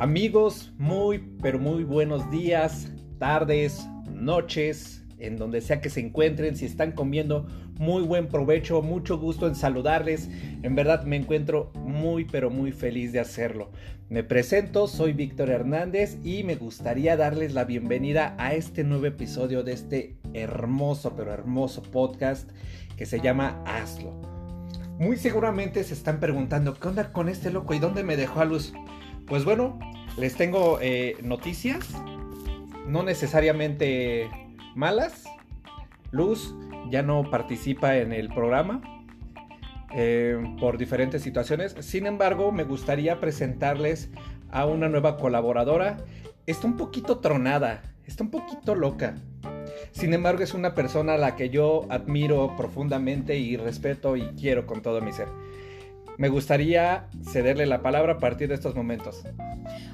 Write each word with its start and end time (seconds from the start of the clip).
Amigos, 0.00 0.72
muy, 0.78 1.18
pero 1.42 1.58
muy 1.58 1.84
buenos 1.84 2.30
días, 2.30 2.90
tardes, 3.18 3.86
noches, 4.10 5.04
en 5.18 5.36
donde 5.36 5.60
sea 5.60 5.82
que 5.82 5.90
se 5.90 6.00
encuentren, 6.00 6.56
si 6.56 6.64
están 6.64 6.92
comiendo, 6.92 7.46
muy 7.78 8.02
buen 8.04 8.28
provecho, 8.28 8.80
mucho 8.80 9.18
gusto 9.18 9.46
en 9.46 9.54
saludarles. 9.54 10.30
En 10.62 10.74
verdad 10.74 11.04
me 11.04 11.16
encuentro 11.16 11.70
muy, 11.74 12.24
pero 12.24 12.48
muy 12.48 12.72
feliz 12.72 13.12
de 13.12 13.20
hacerlo. 13.20 13.72
Me 14.08 14.24
presento, 14.24 14.88
soy 14.88 15.12
Víctor 15.12 15.50
Hernández 15.50 16.16
y 16.24 16.44
me 16.44 16.54
gustaría 16.54 17.18
darles 17.18 17.52
la 17.52 17.64
bienvenida 17.64 18.34
a 18.38 18.54
este 18.54 18.84
nuevo 18.84 19.04
episodio 19.04 19.64
de 19.64 19.74
este 19.74 20.16
hermoso, 20.32 21.14
pero 21.14 21.30
hermoso 21.30 21.82
podcast 21.82 22.48
que 22.96 23.04
se 23.04 23.20
llama 23.20 23.62
Hazlo. 23.66 24.12
Muy 24.98 25.18
seguramente 25.18 25.84
se 25.84 25.92
están 25.92 26.20
preguntando, 26.20 26.72
¿qué 26.72 26.88
onda 26.88 27.12
con 27.12 27.28
este 27.28 27.50
loco 27.50 27.74
y 27.74 27.78
dónde 27.78 28.02
me 28.02 28.16
dejó 28.16 28.40
a 28.40 28.46
luz? 28.46 28.72
Pues 29.30 29.44
bueno, 29.44 29.78
les 30.20 30.36
tengo 30.36 30.78
eh, 30.82 31.16
noticias, 31.22 31.88
no 32.86 33.02
necesariamente 33.02 34.30
malas. 34.74 35.24
Luz 36.10 36.54
ya 36.90 37.02
no 37.02 37.30
participa 37.30 37.96
en 37.96 38.12
el 38.12 38.28
programa 38.28 38.82
eh, 39.94 40.36
por 40.60 40.76
diferentes 40.76 41.22
situaciones. 41.22 41.74
Sin 41.80 42.06
embargo, 42.06 42.52
me 42.52 42.64
gustaría 42.64 43.18
presentarles 43.18 44.10
a 44.50 44.66
una 44.66 44.90
nueva 44.90 45.16
colaboradora. 45.16 45.96
Está 46.46 46.66
un 46.66 46.76
poquito 46.76 47.20
tronada, 47.20 47.80
está 48.04 48.22
un 48.22 48.30
poquito 48.30 48.74
loca. 48.74 49.14
Sin 49.92 50.12
embargo, 50.12 50.42
es 50.42 50.52
una 50.52 50.74
persona 50.74 51.14
a 51.14 51.18
la 51.18 51.34
que 51.34 51.48
yo 51.48 51.86
admiro 51.88 52.56
profundamente 52.58 53.38
y 53.38 53.56
respeto 53.56 54.16
y 54.16 54.26
quiero 54.38 54.66
con 54.66 54.82
todo 54.82 55.00
mi 55.00 55.12
ser 55.12 55.28
me 56.20 56.28
gustaría 56.28 57.08
cederle 57.32 57.64
la 57.64 57.80
palabra 57.80 58.12
a 58.12 58.18
partir 58.18 58.48
de 58.48 58.54
estos 58.54 58.74
momentos. 58.74 59.22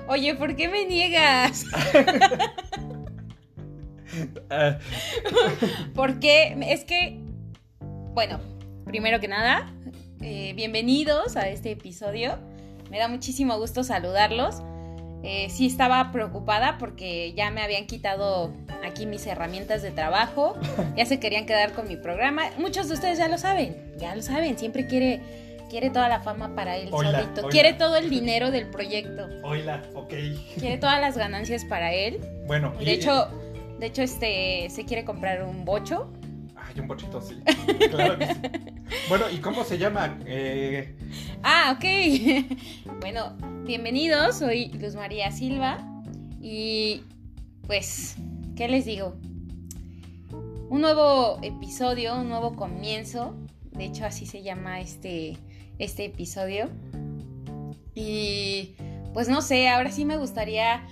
Oye, 0.08 0.34
¿por 0.34 0.56
qué 0.56 0.66
me 0.66 0.84
niegas? 0.84 1.64
Porque 5.94 6.56
es 6.69 6.82
que, 6.82 7.20
bueno, 8.12 8.41
primero 8.84 9.20
que 9.20 9.28
nada, 9.28 9.72
eh, 10.20 10.52
bienvenidos 10.56 11.36
a 11.36 11.48
este 11.48 11.70
episodio. 11.70 12.41
Me 12.91 12.98
da 12.98 13.06
muchísimo 13.06 13.56
gusto 13.56 13.84
saludarlos. 13.84 14.64
Eh, 15.22 15.47
sí 15.48 15.66
estaba 15.66 16.10
preocupada 16.10 16.77
porque 16.78 17.34
ya 17.34 17.50
me 17.50 17.62
habían 17.62 17.86
quitado 17.86 18.52
aquí 18.84 19.06
mis 19.06 19.27
herramientas 19.27 19.80
de 19.82 19.92
trabajo, 19.92 20.56
ya 20.97 21.06
se 21.06 21.20
querían 21.20 21.47
quedar 21.47 21.72
con 21.72 21.86
mi 21.86 21.97
programa. 21.97 22.50
Muchos 22.58 22.88
de 22.88 22.94
ustedes 22.94 23.16
ya 23.19 23.28
lo 23.28 23.38
saben, 23.38 23.94
ya 23.97 24.14
lo 24.16 24.22
saben, 24.22 24.58
siempre 24.58 24.88
quiere 24.88 25.45
Quiere 25.69 25.91
toda 25.91 26.09
la 26.09 26.20
fama 26.20 26.55
para 26.55 26.77
él 26.77 26.91
solito. 26.91 27.48
Quiere 27.48 27.72
todo 27.72 27.97
el 27.97 28.09
dinero 28.09 28.50
del 28.50 28.69
proyecto. 28.69 29.28
Oila, 29.42 29.83
ok. 29.95 30.14
Quiere 30.59 30.78
todas 30.78 31.00
las 31.00 31.17
ganancias 31.19 31.64
para 31.64 31.92
él. 31.92 32.20
Bueno. 32.47 32.72
De 32.78 32.92
hecho, 32.92 33.28
de 33.78 33.87
hecho, 33.87 34.03
este, 34.03 34.69
se 34.70 34.84
quiere 34.84 35.05
comprar 35.05 35.42
un 35.42 35.64
bocho. 35.64 36.11
Ay, 36.56 36.81
un 36.81 36.89
bochito, 36.89 37.20
sí. 37.20 37.42
Claro 37.91 38.19
que 38.19 38.27
sí. 38.27 38.41
Bueno, 39.09 39.27
¿y 39.31 39.39
cómo 39.39 39.64
se 39.64 39.77
llama? 39.77 40.19
Eh... 40.25 40.97
Ah, 41.42 41.77
ok. 41.77 42.97
bueno, 43.00 43.37
bienvenidos. 43.64 44.39
Soy 44.39 44.69
Luz 44.69 44.94
María 44.94 45.31
Silva. 45.31 45.78
Y 46.41 47.03
pues, 47.67 48.17
¿qué 48.56 48.69
les 48.69 48.87
digo? 48.87 49.17
Un 50.70 50.81
nuevo 50.81 51.39
episodio, 51.42 52.14
un 52.14 52.31
nuevo 52.31 52.56
comienzo. 52.56 53.37
De 53.72 53.84
hecho, 53.84 54.06
así 54.06 54.25
se 54.25 54.42
llama 54.42 54.81
este, 54.81 55.37
este 55.78 56.06
episodio. 56.06 56.70
Y 57.94 58.74
pues 59.14 59.28
no 59.28 59.41
sé, 59.41 59.69
ahora 59.69 59.91
sí 59.91 60.05
me 60.05 60.16
gustaría 60.19 60.86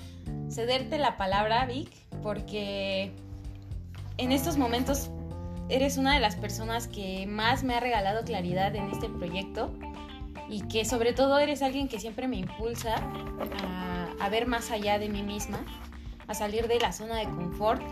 cederte 0.50 0.98
la 0.98 1.17
palabra, 1.17 1.67
Vic, 1.67 1.90
porque 2.22 3.12
en 4.17 4.33
estos 4.33 4.56
momentos 4.56 5.11
eres 5.68 5.96
una 5.96 6.14
de 6.14 6.20
las 6.20 6.36
personas 6.36 6.89
que 6.89 7.27
más 7.27 7.64
me 7.64 7.74
ha 7.74 7.80
regalado 7.80 8.24
claridad 8.24 8.74
en 8.74 8.90
este 8.90 9.08
proyecto 9.08 9.72
y 10.48 10.62
que 10.62 10.84
sobre 10.84 11.12
todo 11.12 11.39
eres 11.39 11.62
alguien 11.62 11.89
que 11.89 11.98
siempre 11.98 12.28
me 12.28 12.36
impulsa 12.36 12.96
a, 13.62 14.08
a, 14.24 14.28
ver 14.28 14.46
más 14.46 14.70
allá 14.70 14.98
de 14.98 15.08
mí 15.08 15.22
misma, 15.22 15.64
a 16.27 16.34
salir 16.34 16.68
de 16.68 16.78
la 16.78 16.92
zona 16.92 17.16
de 17.16 17.24
confort. 17.24 17.83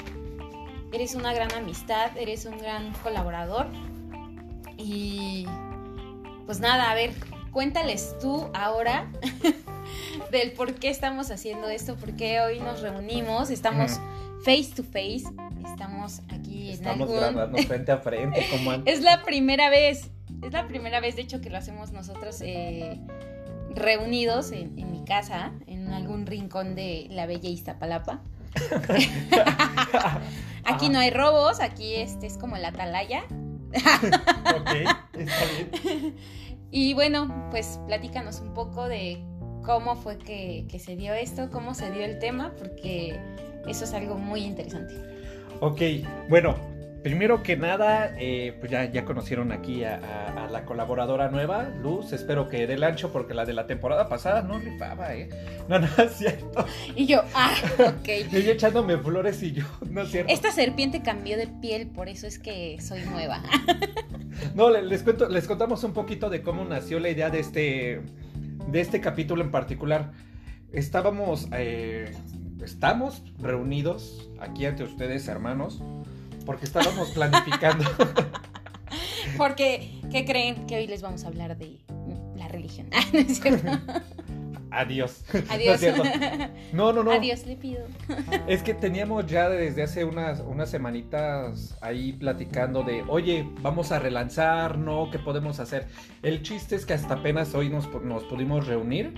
Eres 0.93 1.15
una 1.15 1.33
gran 1.33 1.53
amistad, 1.53 2.17
eres 2.17 2.45
un 2.45 2.59
gran 2.59 2.93
colaborador 3.03 3.69
y 4.77 5.47
pues 6.53 6.61
nada, 6.61 6.91
a 6.91 6.95
ver, 6.95 7.15
cuéntales 7.51 8.15
tú 8.21 8.51
ahora 8.53 9.11
del 10.31 10.53
por 10.53 10.75
qué 10.75 10.91
estamos 10.91 11.31
haciendo 11.31 11.67
esto, 11.71 11.97
por 11.97 12.15
qué 12.15 12.41
hoy 12.41 12.61
nos 12.61 12.83
reunimos, 12.83 13.49
estamos 13.49 13.99
face 14.45 14.71
to 14.77 14.83
face, 14.83 15.25
estamos 15.67 16.21
aquí 16.29 16.71
estamos 16.71 17.09
en 17.09 17.17
grabando 17.17 17.57
frente 17.67 17.91
a 17.91 17.97
frente, 17.97 18.47
como 18.51 18.71
antes. 18.71 18.99
Es 18.99 19.03
la 19.03 19.23
primera 19.23 19.71
vez, 19.71 20.11
es 20.43 20.53
la 20.53 20.69
primera 20.69 21.01
vez, 21.01 21.17
de 21.17 21.23
hecho, 21.23 21.41
que 21.41 21.49
lo 21.49 21.57
hacemos 21.57 21.91
nosotros 21.91 22.43
eh, 22.43 23.01
reunidos 23.75 24.53
en, 24.53 24.75
mi 24.93 25.05
casa, 25.07 25.53
en 25.67 25.89
algún 25.95 26.27
rincón 26.27 26.75
de 26.75 27.07
la 27.09 27.25
bella 27.25 27.49
Iztapalapa. 27.49 28.21
aquí 30.65 30.91
no 30.91 30.99
hay 30.99 31.09
robos, 31.09 31.61
aquí 31.61 31.95
este 31.95 32.27
es 32.27 32.37
como 32.37 32.59
la 32.59 32.69
atalaya. 32.69 33.23
ok, 33.73 34.71
está 35.15 35.45
bien. 35.47 36.15
Y 36.75 36.95
bueno, 36.95 37.49
pues 37.51 37.79
platícanos 37.87 38.41
un 38.41 38.55
poco 38.55 38.89
de 38.89 39.23
cómo 39.63 39.95
fue 39.95 40.17
que, 40.17 40.67
se 40.79 40.97
dio 40.97 41.13
esto, 41.13 41.51
cómo 41.51 41.75
se 41.75 41.91
dio 41.91 42.03
el 42.03 42.19
tema, 42.19 42.55
porque 42.59 43.15
eso 43.69 43.85
es 43.85 43.93
algo 43.93 44.17
muy 44.17 44.41
interesante. 44.41 44.95
Ok, 45.61 45.83
bueno, 46.31 46.57
primero 47.03 47.43
que 47.43 47.59
nada, 47.59 48.15
eh, 48.19 48.57
pues 48.59 48.73
ya, 48.73 48.91
ya 48.91 49.05
conocieron 49.05 49.53
aquí 49.53 49.85
a, 49.85 50.49
la 50.51 50.65
colaboradora 50.65 51.29
nueva, 51.29 51.65
Luz. 51.83 52.15
Espero 52.15 52.49
que 52.49 52.67
dé 52.67 52.75
el 52.75 52.85
ancho 52.85 53.13
porque 53.13 53.35
la 53.35 53.45
de 53.45 53.53
la 53.53 53.67
temporada 53.67 54.09
pasada 54.09 54.41
no 54.41 54.59
rifaba, 54.59 55.15
¿eh? 55.15 55.29
No, 55.69 55.79
no 55.79 55.87
es 55.99 56.13
cierto. 56.13 56.65
Y 56.97 57.05
yo, 57.05 57.23
ah, 57.35 57.55
ok. 57.79 58.09
y 58.33 58.43
yo 58.43 58.53
echándome 58.53 58.97
flores 58.97 59.43
y 59.43 59.53
yo, 59.53 59.65
no 59.91 60.03
es 60.03 60.11
cierto. 60.11 60.33
Esta 60.33 60.51
serpiente 60.51 61.03
cambió 61.03 61.37
de 61.37 61.49
piel, 61.49 61.89
por 61.89 62.09
eso 62.09 62.27
es 62.27 62.39
que 62.39 62.79
soy 62.81 63.03
nueva. 63.03 63.43
no, 64.55 64.71
les, 64.71 65.03
cuento, 65.03 65.29
les 65.29 65.47
contamos 65.47 65.85
un 65.85 65.93
poquito 65.93 66.31
de 66.31 66.43
cómo 66.43 66.65
nació 66.65 67.01
la 67.01 67.11
idea 67.11 67.31
de 67.31 67.41
este, 67.41 68.03
de 68.69 68.81
este 68.81 69.01
capítulo 69.01 69.43
en 69.43 69.51
particular. 69.51 70.13
Estábamos, 70.73 71.49
eh, 71.53 72.15
estamos 72.63 73.23
reunidos 73.39 74.31
aquí 74.41 74.67
ante 74.67 74.85
ustedes, 74.85 75.29
hermanos, 75.29 75.83
porque 76.47 76.65
estábamos 76.65 77.11
planificando. 77.15 77.85
porque, 79.37 80.01
¿qué 80.11 80.25
creen? 80.25 80.67
Que 80.67 80.77
hoy 80.77 80.87
les 80.87 81.03
vamos 81.03 81.25
a 81.25 81.29
hablar 81.29 81.57
de 81.59 81.81
la 82.37 82.49
religión. 82.49 82.89
Adiós. 84.73 85.25
Adiós. 85.51 85.81
No, 86.73 86.93
no, 86.93 87.03
no, 87.03 87.13
Adiós, 87.13 87.47
le 87.47 87.57
pido. 87.57 87.85
Es 88.47 88.63
que 88.63 88.75
teníamos 88.75 89.27
ya 89.27 89.49
desde 89.49 89.83
hace 89.83 90.05
unas, 90.05 90.41
unas 90.41 90.71
semanitas 90.71 91.77
ahí 91.81 92.13
platicando 92.15 92.83
de, 92.83 93.03
oye, 93.09 93.47
vamos 93.61 93.93
a 93.93 93.99
relanzar, 93.99 94.79
¿no? 94.79 95.11
¿Qué 95.11 95.19
podemos 95.19 95.61
hacer? 95.61 95.87
El 96.23 96.43
chiste 96.43 96.75
es 96.77 96.87
que 96.87 96.95
hasta 96.95 97.15
apenas 97.15 97.55
hoy 97.55 97.69
nos, 97.69 97.89
nos 98.03 98.25
pudimos 98.25 98.67
reunir 98.67 99.15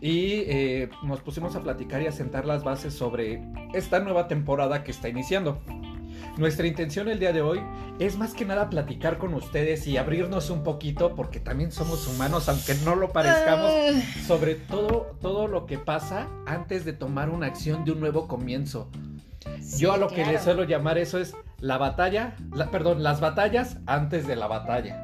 y 0.00 0.44
eh, 0.46 0.90
nos 1.02 1.20
pusimos 1.20 1.56
a 1.56 1.62
platicar 1.62 2.02
y 2.02 2.06
a 2.06 2.12
sentar 2.12 2.46
las 2.46 2.64
bases 2.64 2.94
sobre 2.94 3.42
esta 3.74 4.00
nueva 4.00 4.28
temporada 4.28 4.84
que 4.84 4.90
está 4.90 5.08
iniciando. 5.08 5.60
Nuestra 6.38 6.68
intención 6.68 7.08
el 7.08 7.18
día 7.18 7.32
de 7.32 7.42
hoy 7.42 7.60
es 7.98 8.16
más 8.16 8.32
que 8.32 8.44
nada 8.44 8.70
platicar 8.70 9.18
con 9.18 9.34
ustedes 9.34 9.88
y 9.88 9.96
abrirnos 9.96 10.50
un 10.50 10.62
poquito, 10.62 11.16
porque 11.16 11.40
también 11.40 11.72
somos 11.72 12.06
humanos, 12.06 12.48
aunque 12.48 12.76
no 12.84 12.94
lo 12.94 13.12
parezcamos, 13.12 13.72
ah. 13.72 14.00
sobre 14.24 14.54
todo, 14.54 15.18
todo 15.20 15.48
lo 15.48 15.66
que 15.66 15.78
pasa 15.78 16.28
antes 16.46 16.84
de 16.84 16.92
tomar 16.92 17.28
una 17.28 17.46
acción 17.46 17.84
de 17.84 17.90
un 17.90 17.98
nuevo 17.98 18.28
comienzo. 18.28 18.88
Yo 19.78 19.92
a 19.92 19.96
lo 19.96 20.06
que 20.06 20.24
le 20.24 20.38
suelo 20.38 20.62
llamar 20.62 20.96
eso 20.96 21.18
es 21.18 21.34
la 21.58 21.76
batalla, 21.76 22.36
perdón, 22.70 23.02
las 23.02 23.20
batallas 23.20 23.78
antes 23.86 24.28
de 24.28 24.36
la 24.36 24.46
batalla. 24.46 25.02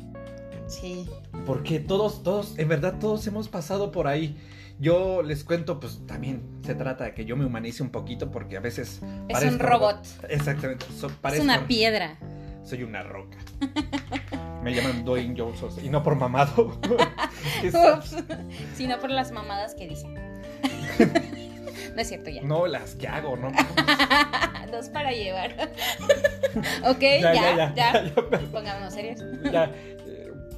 Sí. 0.80 1.08
Porque 1.46 1.80
todos, 1.80 2.22
todos, 2.22 2.58
en 2.58 2.68
verdad 2.68 2.98
todos 2.98 3.26
hemos 3.26 3.48
pasado 3.48 3.92
por 3.92 4.06
ahí. 4.06 4.36
Yo 4.78 5.22
les 5.22 5.44
cuento, 5.44 5.78
pues 5.78 6.04
también 6.06 6.42
se 6.64 6.74
trata 6.74 7.04
de 7.04 7.14
que 7.14 7.24
yo 7.24 7.36
me 7.36 7.44
humanice 7.44 7.82
un 7.82 7.90
poquito 7.90 8.30
porque 8.30 8.56
a 8.56 8.60
veces... 8.60 9.00
Es 9.28 9.42
un 9.44 9.58
robot. 9.58 10.04
Exactamente. 10.28 10.86
es 11.32 11.40
una 11.40 11.66
piedra. 11.66 12.18
Soy 12.64 12.82
una 12.82 13.02
roca. 13.02 13.38
me 14.62 14.74
llaman 14.74 15.04
Dwayne 15.04 15.34
Johnson 15.38 15.70
y 15.82 15.88
no 15.90 16.02
por 16.02 16.16
mamado. 16.16 16.80
Sino 18.74 18.98
por 18.98 19.10
las 19.10 19.30
mamadas 19.30 19.74
que 19.74 19.86
dicen. 19.86 20.14
no 21.94 22.00
es 22.00 22.08
cierto 22.08 22.30
ya. 22.30 22.42
No, 22.42 22.66
las 22.66 22.96
que 22.96 23.06
hago, 23.06 23.36
¿no? 23.36 23.52
Dos 24.72 24.88
para 24.88 25.12
llevar. 25.12 25.70
ok, 26.84 27.00
ya, 27.00 27.34
ya, 27.34 27.74
ya. 27.74 27.74
ya, 27.74 28.12
Pongámonos 28.50 28.92
serios. 28.92 29.20
Ya 29.52 29.70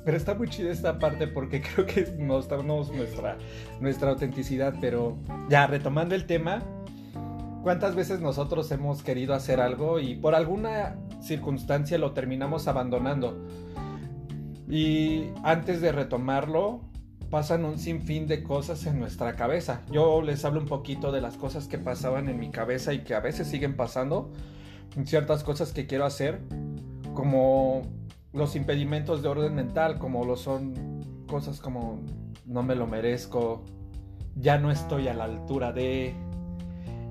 pero 0.07 0.17
está 0.17 0.35
muy 0.35 0.49
chida 0.49 0.71
esta 0.71 1.01
parte 1.01 1.27
porque 1.27 1.61
creo 1.75 1.85
que 1.85 2.07
mostramos 2.21 2.93
nuestra, 2.93 3.37
nuestra 3.81 4.11
autenticidad, 4.11 4.77
pero 4.81 5.19
ya 5.51 5.67
retomando 5.67 6.15
el 6.15 6.27
tema, 6.27 6.63
¿cuántas 7.65 7.97
veces 7.97 8.21
nosotros 8.21 8.71
hemos 8.71 9.03
querido 9.03 9.35
hacer 9.35 9.61
algo 9.61 9.99
y 9.99 10.15
por 10.15 10.37
alguna 10.37 10.97
circunstancia 11.21 11.99
lo 11.99 12.13
terminamos 12.13 12.69
abandonando? 12.69 13.45
Y 14.69 15.31
antes 15.43 15.81
de 15.81 15.91
retomarlo, 15.91 16.83
pasan 17.29 17.65
un 17.65 17.77
sinfín 17.77 18.29
de 18.29 18.45
cosas 18.45 18.87
en 18.87 19.01
nuestra 19.01 19.35
cabeza. 19.35 19.83
Yo 19.91 20.23
les 20.23 20.45
hablo 20.45 20.61
un 20.61 20.67
poquito 20.67 21.11
de 21.11 21.21
las 21.21 21.37
cosas 21.37 21.67
que 21.67 21.79
pasaban 21.79 22.29
en 22.29 22.39
mi 22.39 22.51
cabeza 22.53 22.95
y 22.95 23.01
que 23.01 23.15
a 23.15 23.21
veces 23.21 23.49
siguen 23.49 23.75
pasando. 23.75 24.31
Ciertas 25.05 25.43
cosas 25.43 25.73
que 25.73 25.89
quiero 25.89 26.05
hacer, 26.05 26.43
como 27.13 27.83
los 28.37 28.55
impedimentos 28.55 29.23
de 29.23 29.29
orden 29.29 29.55
mental, 29.55 29.99
como 29.99 30.25
lo 30.25 30.37
son 30.37 31.25
cosas 31.27 31.59
como 31.59 32.03
no 32.45 32.63
me 32.63 32.77
lo 32.77 32.87
merezco, 32.87 33.65
ya 34.37 34.59
no 34.59 34.71
estoy 34.71 35.09
a 35.09 35.15
la 35.15 35.25
altura 35.25 35.73
de 35.73 36.15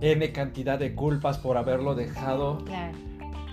N 0.01 0.31
cantidad 0.31 0.77
de 0.77 0.93
culpas 0.93 1.39
por 1.39 1.57
haberlo 1.57 1.95
dejado. 1.95 2.59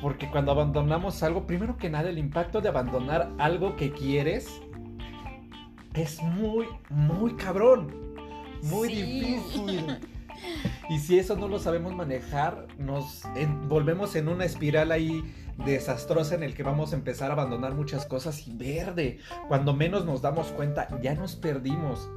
Porque 0.03 0.31
cuando 0.31 0.53
abandonamos 0.53 1.23
algo, 1.23 1.47
primero 1.47 1.79
que 1.79 1.89
nada, 1.89 2.11
el 2.11 2.19
impacto 2.19 2.61
de 2.61 2.69
abandonar 2.69 3.31
algo 3.39 3.77
que 3.77 3.93
quieres 3.93 4.61
es 5.95 6.23
muy, 6.23 6.67
muy 6.91 7.35
cabrón. 7.37 8.15
Muy 8.63 8.89
difícil. 8.89 9.99
Y 10.91 10.99
si 10.99 11.19
eso 11.19 11.37
no 11.37 11.47
lo 11.47 11.61
sabemos 11.61 11.95
manejar, 11.95 12.67
nos 12.77 13.23
volvemos 13.69 14.17
en 14.17 14.29
una 14.29 14.45
espiral 14.45 14.91
ahí 14.91 15.23
desastrosa 15.65 16.35
en 16.35 16.43
el 16.43 16.55
que 16.55 16.63
vamos 16.63 16.93
a 16.93 16.97
empezar 16.97 17.31
a 17.31 17.35
abandonar 17.35 17.75
muchas 17.75 18.07
cosas 18.07 18.47
y 18.47 18.53
verde. 18.53 19.19
Cuando 19.49 19.75
menos 19.75 20.05
nos 20.05 20.23
damos 20.23 20.49
cuenta, 20.49 20.89
ya 21.01 21.15
nos 21.15 21.37
perdimos. 21.37 22.09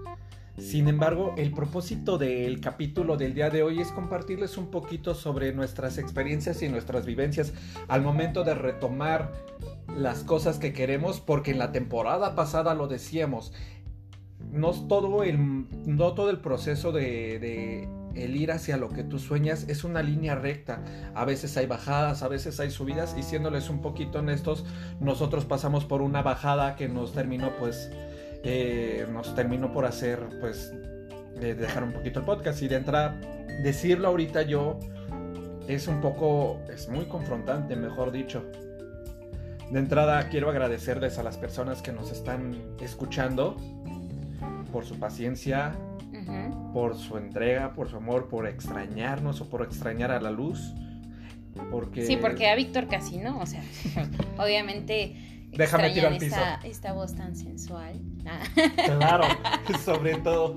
Sin 0.57 0.87
embargo, 0.87 1.33
el 1.37 1.51
propósito 1.51 2.17
del 2.17 2.61
capítulo 2.61 3.17
del 3.17 3.33
día 3.33 3.49
de 3.49 3.61
hoy 3.61 3.81
es 3.81 3.91
compartirles 3.91 4.57
un 4.57 4.71
poquito 4.71 5.13
sobre 5.13 5.51
nuestras 5.51 5.97
experiencias 5.97 6.61
y 6.61 6.69
nuestras 6.69 7.05
vivencias 7.05 7.53
al 7.89 8.01
momento 8.01 8.45
de 8.45 8.53
retomar 8.53 9.33
las 9.97 10.23
cosas 10.23 10.57
que 10.57 10.71
queremos, 10.71 11.19
porque 11.19 11.51
en 11.51 11.59
la 11.59 11.73
temporada 11.73 12.35
pasada 12.35 12.73
lo 12.73 12.87
decíamos, 12.87 13.51
no 14.49 14.71
todo 14.71 15.23
el, 15.23 15.65
no 15.85 16.13
todo 16.13 16.29
el 16.29 16.39
proceso 16.39 16.93
de, 16.93 17.39
de 17.39 17.89
el 18.15 18.35
ir 18.35 18.51
hacia 18.51 18.77
lo 18.77 18.89
que 18.89 19.03
tú 19.03 19.19
sueñas 19.19 19.65
es 19.67 19.83
una 19.83 20.01
línea 20.01 20.35
recta. 20.35 20.83
A 21.13 21.25
veces 21.25 21.55
hay 21.57 21.65
bajadas, 21.65 22.23
a 22.23 22.27
veces 22.27 22.59
hay 22.59 22.71
subidas 22.71 23.15
y 23.17 23.23
siéndoles 23.23 23.69
un 23.69 23.81
poquito 23.81 24.19
honestos, 24.19 24.65
nosotros 24.99 25.45
pasamos 25.45 25.85
por 25.85 26.01
una 26.01 26.21
bajada 26.21 26.75
que 26.75 26.87
nos 26.87 27.13
terminó 27.13 27.51
pues 27.57 27.89
eh, 28.47 29.07
nos 29.11 29.33
terminó 29.33 29.73
por 29.73 29.85
hacer, 29.85 30.19
pues, 30.39 30.71
dejar 31.39 31.83
un 31.83 31.93
poquito 31.93 32.19
el 32.19 32.25
podcast. 32.25 32.61
Y 32.61 32.67
de 32.67 32.75
entrada, 32.75 33.19
decirlo 33.63 34.07
ahorita 34.07 34.43
yo 34.43 34.79
es 35.67 35.87
un 35.87 35.99
poco, 35.99 36.59
es 36.71 36.87
muy 36.87 37.05
confrontante, 37.05 37.75
mejor 37.75 38.11
dicho. 38.11 38.45
De 39.71 39.79
entrada, 39.79 40.29
quiero 40.29 40.51
agradecerles 40.51 41.17
a 41.17 41.23
las 41.23 41.37
personas 41.37 41.81
que 41.81 41.91
nos 41.91 42.11
están 42.11 42.55
escuchando 42.79 43.57
por 44.71 44.85
su 44.85 44.99
paciencia, 44.99 45.73
por 46.73 46.95
su 46.97 47.17
entrega, 47.17 47.73
por 47.73 47.89
su 47.89 47.97
amor, 47.97 48.27
por 48.27 48.47
extrañarnos 48.47 49.41
o 49.41 49.49
por 49.49 49.63
extrañar 49.63 50.11
a 50.11 50.19
la 50.19 50.31
luz. 50.31 50.73
Porque... 51.71 52.05
Sí, 52.05 52.17
porque 52.17 52.49
a 52.49 52.55
Víctor 52.55 52.87
casi 52.87 53.17
no, 53.17 53.39
o 53.39 53.45
sea, 53.45 53.63
obviamente 54.37 55.35
Déjame 55.57 55.91
tirar 55.91 56.13
al 56.13 56.19
piso. 56.19 56.35
Esta, 56.63 56.93
voz 56.93 57.15
tan 57.15 57.35
sensual. 57.35 57.99
Claro, 58.85 59.23
sobre 59.85 60.15
todo. 60.17 60.55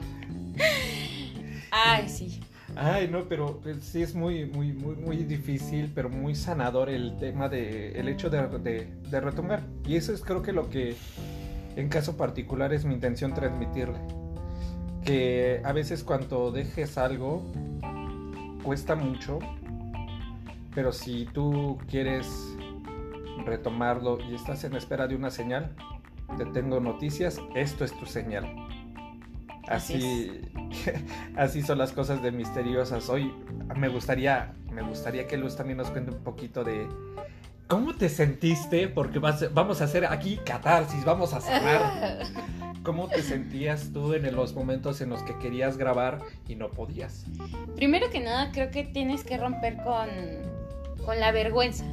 Ay, 1.70 2.08
sí. 2.08 2.40
Ay, 2.76 3.08
no, 3.08 3.28
pero 3.28 3.60
pues, 3.60 3.82
sí 3.82 4.02
es 4.02 4.14
muy, 4.14 4.46
muy, 4.46 4.72
muy, 4.72 4.96
muy 4.96 5.16
difícil, 5.18 5.90
pero 5.94 6.08
muy 6.08 6.34
sanador 6.34 6.90
el 6.90 7.16
tema 7.18 7.48
de 7.48 7.92
el 7.92 8.08
hecho 8.08 8.30
de, 8.30 8.86
de, 9.10 9.20
retomar. 9.20 9.62
Y 9.86 9.96
eso 9.96 10.12
es 10.12 10.22
creo 10.22 10.42
que 10.42 10.52
lo 10.52 10.68
que 10.68 10.96
en 11.76 11.88
caso 11.88 12.16
particular 12.16 12.72
es 12.72 12.84
mi 12.84 12.94
intención 12.94 13.34
transmitirle. 13.34 13.98
Que 15.04 15.62
a 15.64 15.72
veces 15.72 16.04
cuando 16.04 16.50
dejes 16.50 16.98
algo 16.98 17.42
cuesta 18.62 18.94
mucho, 18.94 19.38
pero 20.74 20.92
si 20.92 21.26
tú 21.26 21.78
quieres 21.88 22.56
retomarlo 23.44 24.18
y 24.20 24.34
estás 24.34 24.64
en 24.64 24.74
espera 24.76 25.06
de 25.06 25.16
una 25.16 25.30
señal, 25.30 25.74
te 26.36 26.44
tengo 26.46 26.80
noticias, 26.80 27.40
esto 27.54 27.84
es 27.84 27.98
tu 27.98 28.06
señal. 28.06 28.46
Así, 29.66 30.40
así, 31.36 31.62
son 31.66 31.78
las 31.78 31.92
cosas 31.92 32.22
de 32.22 32.32
misteriosas. 32.32 33.08
Hoy 33.08 33.32
me 33.76 33.88
gustaría, 33.88 34.54
me 34.72 34.82
gustaría 34.82 35.26
que 35.26 35.36
Luz 35.36 35.56
también 35.56 35.78
nos 35.78 35.90
cuente 35.90 36.10
un 36.10 36.22
poquito 36.22 36.64
de 36.64 36.88
cómo 37.68 37.94
te 37.94 38.08
sentiste, 38.08 38.88
porque 38.88 39.18
vamos 39.18 39.80
a 39.80 39.84
hacer 39.84 40.06
aquí 40.06 40.38
catarsis, 40.44 41.04
vamos 41.04 41.32
a 41.34 41.40
cerrar. 41.40 42.24
¿Cómo 42.82 43.08
te 43.08 43.22
sentías 43.22 43.92
tú 43.92 44.14
en 44.14 44.34
los 44.34 44.54
momentos 44.54 45.00
en 45.02 45.10
los 45.10 45.22
que 45.22 45.36
querías 45.38 45.76
grabar 45.76 46.20
y 46.48 46.56
no 46.56 46.70
podías? 46.70 47.26
Primero 47.76 48.08
que 48.10 48.20
nada, 48.20 48.50
creo 48.50 48.70
que 48.70 48.84
tienes 48.84 49.24
que 49.24 49.36
romper 49.36 49.76
con, 49.76 50.08
con 51.04 51.20
la 51.20 51.30
vergüenza. 51.30 51.84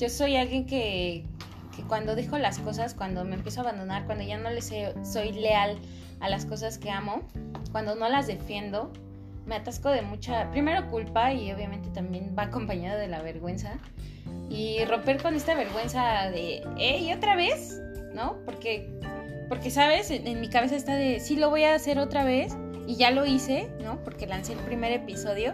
Yo 0.00 0.08
soy 0.08 0.36
alguien 0.36 0.64
que, 0.64 1.26
cuando 1.86 2.14
dejo 2.14 2.38
las 2.38 2.58
cosas, 2.58 2.94
cuando 2.94 3.22
me 3.26 3.34
empiezo 3.34 3.60
a 3.60 3.64
abandonar, 3.64 4.06
cuando 4.06 4.24
ya 4.24 4.38
no 4.38 4.48
le 4.48 4.62
soy 4.62 5.32
leal 5.32 5.78
a 6.20 6.30
las 6.30 6.46
cosas 6.46 6.78
que 6.78 6.90
amo, 6.90 7.28
cuando 7.70 7.94
no 7.96 8.08
las 8.08 8.26
defiendo, 8.26 8.90
me 9.50 9.56
atasco 9.56 9.90
de 9.90 10.02
mucha, 10.02 10.48
primero 10.52 10.88
culpa 10.88 11.32
y 11.32 11.50
obviamente 11.50 11.90
también 11.90 12.36
va 12.38 12.44
acompañado 12.44 12.98
de 13.00 13.08
la 13.08 13.20
vergüenza. 13.20 13.78
Y 14.48 14.84
romper 14.84 15.20
con 15.20 15.34
esta 15.34 15.54
vergüenza 15.54 16.30
de, 16.30 16.62
¿y 16.78 17.12
otra 17.12 17.34
vez? 17.34 17.80
¿No? 18.14 18.38
Porque, 18.44 18.88
porque 19.48 19.70
sabes, 19.70 20.12
en, 20.12 20.28
en 20.28 20.40
mi 20.40 20.48
cabeza 20.48 20.76
está 20.76 20.94
de, 20.94 21.18
sí 21.18 21.34
lo 21.34 21.50
voy 21.50 21.64
a 21.64 21.74
hacer 21.74 21.98
otra 21.98 22.24
vez 22.24 22.56
y 22.86 22.94
ya 22.94 23.10
lo 23.10 23.26
hice, 23.26 23.68
¿no? 23.82 24.02
Porque 24.04 24.28
lancé 24.28 24.52
el 24.52 24.60
primer 24.60 24.92
episodio. 24.92 25.52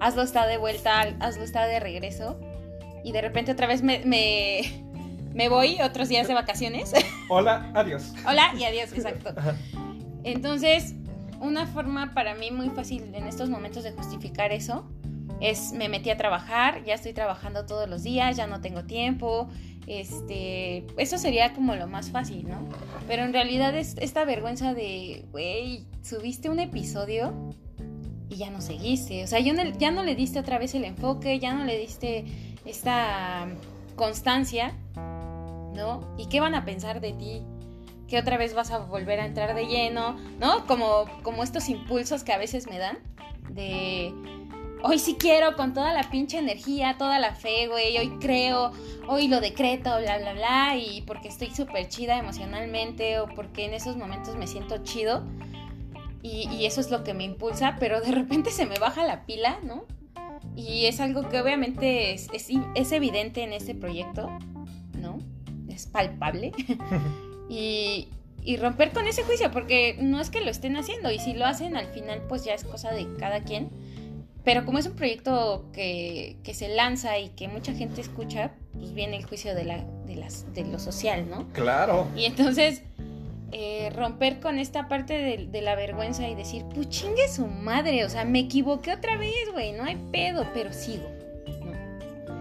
Hazlo 0.00 0.22
está 0.22 0.46
de 0.46 0.56
vuelta, 0.56 1.00
hazlo 1.20 1.44
está 1.44 1.66
de 1.66 1.78
regreso 1.78 2.40
y 3.04 3.12
de 3.12 3.20
repente 3.20 3.52
otra 3.52 3.66
vez 3.66 3.82
me, 3.82 4.02
me, 5.34 5.48
voy 5.50 5.78
otros 5.82 6.08
días 6.08 6.26
de 6.26 6.32
vacaciones. 6.32 6.92
Hola, 7.28 7.70
adiós. 7.74 8.14
Hola 8.26 8.52
y 8.58 8.64
adiós, 8.64 8.92
exacto. 8.94 9.34
Entonces, 10.24 10.94
una 11.40 11.66
forma 11.66 12.12
para 12.14 12.34
mí 12.34 12.50
muy 12.50 12.70
fácil 12.70 13.14
en 13.14 13.26
estos 13.26 13.48
momentos 13.48 13.82
de 13.82 13.92
justificar 13.92 14.52
eso 14.52 14.86
es 15.40 15.72
me 15.72 15.88
metí 15.88 16.10
a 16.10 16.16
trabajar, 16.16 16.84
ya 16.84 16.94
estoy 16.94 17.12
trabajando 17.12 17.66
todos 17.66 17.88
los 17.88 18.02
días, 18.02 18.36
ya 18.36 18.46
no 18.46 18.60
tengo 18.60 18.84
tiempo. 18.84 19.48
Este, 19.86 20.86
eso 20.98 21.18
sería 21.18 21.52
como 21.54 21.74
lo 21.74 21.86
más 21.88 22.10
fácil, 22.10 22.46
¿no? 22.48 22.68
Pero 23.08 23.24
en 23.24 23.32
realidad 23.32 23.74
es 23.74 23.96
esta 23.98 24.24
vergüenza 24.24 24.74
de, 24.74 25.24
güey, 25.32 25.86
subiste 26.02 26.50
un 26.50 26.60
episodio 26.60 27.32
y 28.28 28.36
ya 28.36 28.50
no 28.50 28.60
seguiste. 28.60 29.24
O 29.24 29.26
sea, 29.26 29.40
ya 29.40 29.90
no 29.90 30.02
le 30.02 30.14
diste 30.14 30.38
otra 30.38 30.58
vez 30.58 30.74
el 30.74 30.84
enfoque, 30.84 31.38
ya 31.38 31.54
no 31.54 31.64
le 31.64 31.78
diste 31.78 32.24
esta 32.66 33.48
constancia, 33.96 34.74
¿no? 35.74 36.14
¿Y 36.18 36.26
qué 36.26 36.40
van 36.40 36.54
a 36.54 36.64
pensar 36.64 37.00
de 37.00 37.14
ti? 37.14 37.42
Que 38.10 38.18
otra 38.18 38.36
vez 38.36 38.54
vas 38.54 38.70
a 38.70 38.78
volver 38.78 39.20
a 39.20 39.24
entrar 39.24 39.54
de 39.54 39.66
lleno, 39.66 40.16
¿no? 40.38 40.66
Como, 40.66 41.06
como 41.22 41.42
estos 41.42 41.68
impulsos 41.68 42.24
que 42.24 42.32
a 42.32 42.38
veces 42.38 42.66
me 42.66 42.78
dan 42.78 42.98
de 43.48 44.12
hoy 44.82 44.98
sí 44.98 45.16
quiero 45.18 45.56
con 45.56 45.74
toda 45.74 45.92
la 45.92 46.10
pinche 46.10 46.38
energía, 46.38 46.96
toda 46.98 47.18
la 47.18 47.34
fe, 47.34 47.68
güey, 47.68 47.96
hoy 47.98 48.10
creo, 48.20 48.72
hoy 49.08 49.28
lo 49.28 49.40
decreto, 49.40 49.90
bla, 49.98 50.18
bla, 50.18 50.32
bla, 50.32 50.76
y 50.76 51.02
porque 51.02 51.28
estoy 51.28 51.50
súper 51.50 51.88
chida 51.88 52.18
emocionalmente 52.18 53.20
o 53.20 53.26
porque 53.28 53.64
en 53.64 53.74
esos 53.74 53.96
momentos 53.96 54.36
me 54.36 54.46
siento 54.46 54.78
chido 54.82 55.24
y, 56.22 56.66
eso 56.66 56.82
es 56.82 56.90
lo 56.90 57.02
que 57.02 57.14
me 57.14 57.24
impulsa, 57.24 57.76
pero 57.80 58.00
de 58.00 58.12
repente 58.12 58.50
se 58.50 58.66
me 58.66 58.78
baja 58.78 59.04
la 59.04 59.24
pila, 59.24 59.58
¿no? 59.62 59.84
Y 60.54 60.84
es 60.84 61.00
algo 61.00 61.28
que 61.28 61.40
obviamente 61.40 62.12
es, 62.12 62.28
es, 62.32 62.92
evidente 62.92 63.42
en 63.42 63.54
este 63.54 63.74
proyecto, 63.74 64.28
¿no? 64.98 65.18
Es 65.68 65.86
palpable. 65.86 66.52
y, 67.50 68.08
y 68.42 68.56
romper 68.56 68.92
con 68.92 69.06
ese 69.06 69.24
juicio, 69.24 69.50
porque 69.50 69.96
no 70.00 70.20
es 70.20 70.30
que 70.30 70.40
lo 70.40 70.50
estén 70.50 70.76
haciendo, 70.76 71.10
y 71.10 71.18
si 71.18 71.34
lo 71.34 71.44
hacen 71.44 71.76
al 71.76 71.86
final, 71.88 72.22
pues 72.28 72.44
ya 72.44 72.54
es 72.54 72.64
cosa 72.64 72.92
de 72.92 73.06
cada 73.18 73.42
quien. 73.42 73.68
Pero 74.44 74.64
como 74.64 74.78
es 74.78 74.86
un 74.86 74.94
proyecto 74.94 75.66
que, 75.74 76.36
que 76.42 76.54
se 76.54 76.68
lanza 76.68 77.18
y 77.18 77.28
que 77.30 77.48
mucha 77.48 77.74
gente 77.74 78.00
escucha, 78.00 78.52
pues 78.72 78.94
viene 78.94 79.16
el 79.16 79.26
juicio 79.26 79.54
de, 79.54 79.64
la, 79.64 79.84
de, 80.06 80.16
las, 80.16 80.54
de 80.54 80.64
lo 80.64 80.78
social, 80.78 81.28
¿no? 81.28 81.46
Claro. 81.52 82.08
Y 82.16 82.24
entonces 82.24 82.82
eh, 83.52 83.90
romper 83.96 84.38
con 84.38 84.58
esta 84.58 84.86
parte 84.86 85.12
de, 85.50 85.60
la 85.60 85.74
vergüenza 85.74 86.28
y 86.28 86.36
decir, 86.36 86.64
pues 86.72 86.88
chingue 86.88 87.28
su 87.28 87.48
madre, 87.48 88.04
o 88.04 88.08
sea, 88.08 88.24
me 88.24 88.38
equivoqué 88.38 88.92
otra 88.92 89.16
vez, 89.16 89.50
güey, 89.52 89.72
no 89.72 89.84
hay 89.84 89.96
pedo, 90.12 90.46
pero 90.54 90.72
sigo. 90.72 91.10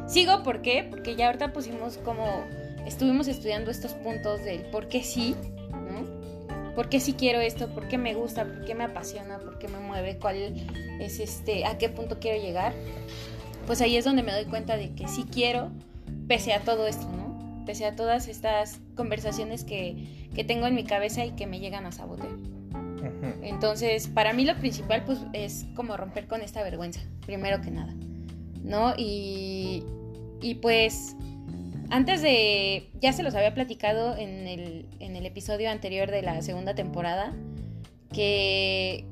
Sigo, 0.08 0.44
¿por 0.44 0.62
qué? 0.62 0.88
Porque 0.90 1.16
ya 1.16 1.28
ahorita 1.28 1.52
pusimos 1.52 1.98
como 1.98 2.44
estuvimos 2.90 3.28
estudiando 3.28 3.70
estos 3.70 3.94
puntos 3.94 4.44
del 4.44 4.64
por 4.64 4.88
qué 4.88 5.04
sí, 5.04 5.36
¿no? 5.72 6.74
¿Por 6.74 6.90
qué 6.90 7.00
sí 7.00 7.14
quiero 7.14 7.40
esto? 7.40 7.70
¿Por 7.70 7.88
qué 7.88 7.98
me 7.98 8.16
gusta? 8.16 8.46
¿Por 8.46 8.66
qué 8.66 8.74
me 8.74 8.84
apasiona? 8.84 9.38
¿Por 9.38 9.60
qué 9.60 9.68
me 9.68 9.80
mueve? 9.80 10.18
¿Cuál 10.18 10.38
es 11.00 11.20
este, 11.20 11.66
a 11.66 11.78
qué 11.78 11.90
punto 11.90 12.20
quiero 12.20 12.42
llegar? 12.42 12.74
Pues 13.68 13.82
ahí 13.82 13.96
es 13.96 14.06
donde 14.06 14.24
me 14.24 14.32
doy 14.32 14.46
cuenta 14.46 14.76
de 14.76 14.94
que 14.96 15.08
sí 15.08 15.26
quiero, 15.32 15.70
pese 16.28 16.54
a 16.54 16.62
todo 16.62 16.88
esto, 16.88 17.08
¿no? 17.12 17.64
Pese 17.66 17.86
a 17.86 17.96
todas 17.96 18.28
estas 18.28 18.80
conversaciones 18.96 19.64
que, 19.64 20.28
que 20.34 20.44
tengo 20.44 20.66
en 20.66 20.74
mi 20.74 20.84
cabeza 20.84 21.24
y 21.24 21.32
que 21.32 21.46
me 21.46 21.60
llegan 21.60 21.86
a 21.86 21.92
sabotear. 21.92 22.32
Entonces, 23.44 24.08
para 24.08 24.34
mí 24.34 24.46
lo 24.46 24.58
principal 24.58 25.04
pues 25.06 25.20
es 25.34 25.68
como 25.76 25.96
romper 25.96 26.28
con 26.28 26.42
esta 26.42 26.64
vergüenza, 26.64 27.02
primero 27.26 27.62
que 27.62 27.72
nada, 27.72 27.94
¿no? 28.64 28.94
Y, 28.98 29.84
y 30.42 30.56
pues 30.56 31.16
antes 31.90 32.22
de, 32.22 32.90
ya 33.02 33.14
se 33.14 33.24
los 33.24 33.36
había 33.36 33.54
platicado 33.54 34.16
en 34.18 34.48
el, 34.48 34.86
en 35.00 35.16
el 35.16 35.26
episodio 35.26 35.70
anterior 35.70 36.12
de 36.12 36.22
la 36.22 36.42
segunda 36.42 36.76
temporada, 36.76 37.34
que 38.14 39.06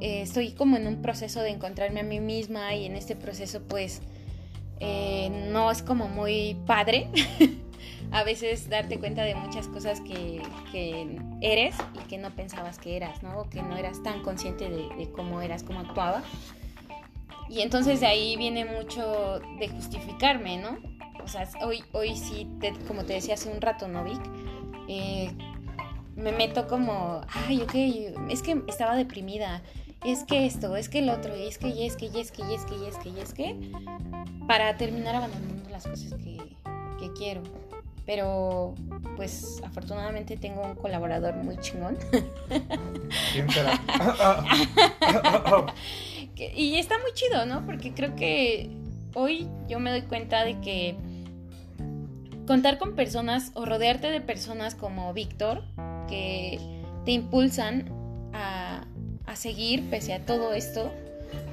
eh, 0.00 0.22
estoy 0.22 0.52
como 0.52 0.76
en 0.76 0.86
un 0.86 1.02
proceso 1.02 1.40
de 1.42 1.50
encontrarme 1.50 2.00
a 2.00 2.04
mí 2.04 2.20
misma 2.20 2.74
y 2.74 2.86
en 2.86 2.96
este 2.96 3.16
proceso 3.16 3.62
pues 3.68 4.02
eh, 4.80 5.30
no 5.50 5.70
es 5.70 5.82
como 5.82 6.08
muy 6.08 6.56
padre. 6.66 7.08
a 8.12 8.24
veces 8.24 8.68
darte 8.68 8.98
cuenta 8.98 9.22
de 9.22 9.34
muchas 9.34 9.68
cosas 9.68 10.00
que, 10.00 10.42
eres 11.40 11.74
y 11.94 12.08
que 12.08 12.18
no 12.18 12.34
pensabas 12.34 12.78
que 12.78 12.96
eras, 12.96 13.22
¿no? 13.22 13.40
O 13.40 13.48
que 13.48 13.62
no 13.62 13.76
eras 13.76 14.02
tan 14.02 14.22
consciente 14.22 14.68
de 14.68 15.10
cómo 15.10 15.40
eras, 15.40 15.62
cómo 15.62 15.80
actuaba. 15.80 16.22
Y 17.48 17.60
entonces 17.60 18.00
de 18.00 18.06
ahí 18.06 18.36
viene 18.36 18.64
mucho 18.64 19.40
de 19.58 19.68
justificarme, 19.68 20.56
¿no? 20.56 20.78
O 21.22 21.28
sea, 21.28 21.48
hoy, 21.64 21.84
hoy 21.92 22.16
sí, 22.16 22.48
te, 22.60 22.72
como 22.86 23.04
te 23.04 23.14
decía 23.14 23.34
hace 23.34 23.50
un 23.50 23.60
rato, 23.60 23.88
¿no, 23.88 24.04
Vic? 24.04 24.20
Eh, 24.88 25.30
me 26.16 26.32
meto 26.32 26.66
como, 26.66 27.22
ay, 27.46 27.62
ok, 27.62 27.74
es 28.30 28.42
que 28.42 28.62
estaba 28.68 28.96
deprimida, 28.96 29.62
es 30.04 30.24
que 30.24 30.46
esto, 30.46 30.76
es 30.76 30.88
que 30.88 30.98
el 30.98 31.10
otro, 31.10 31.36
y 31.36 31.46
es 31.46 31.58
que, 31.58 31.68
y 31.68 31.86
es 31.86 31.96
que, 31.96 32.06
y 32.06 32.20
es 32.20 32.30
que, 32.32 32.42
y 32.42 32.54
es 32.54 32.64
que, 32.64 32.76
y 32.76 32.86
es 32.86 32.96
que, 32.96 33.08
y 33.08 33.20
es 33.20 33.34
que, 33.34 33.72
para 34.46 34.76
terminar 34.76 35.14
abandonando 35.14 35.70
las 35.70 35.86
cosas 35.86 36.14
que, 36.14 36.38
que 36.98 37.12
quiero. 37.12 37.42
Pero, 38.04 38.74
pues, 39.14 39.62
afortunadamente 39.64 40.36
tengo 40.36 40.62
un 40.62 40.74
colaborador 40.74 41.36
muy 41.36 41.56
chingón. 41.58 41.96
¿Quién 43.32 43.48
será? 43.48 43.80
y 46.36 46.76
está 46.76 46.98
muy 46.98 47.12
chido, 47.12 47.46
¿no? 47.46 47.64
Porque 47.64 47.92
creo 47.92 48.16
que 48.16 48.70
hoy 49.14 49.48
yo 49.68 49.78
me 49.78 49.90
doy 49.90 50.02
cuenta 50.02 50.44
de 50.44 50.60
que 50.60 50.96
contar 52.46 52.78
con 52.78 52.94
personas 52.94 53.52
o 53.54 53.64
rodearte 53.64 54.10
de 54.10 54.20
personas 54.20 54.74
como 54.74 55.12
Víctor, 55.12 55.64
que 56.08 56.58
te 57.04 57.12
impulsan 57.12 57.90
a, 58.32 58.86
a, 59.26 59.36
seguir 59.36 59.88
pese 59.90 60.14
a 60.14 60.24
todo 60.24 60.52
esto, 60.52 60.92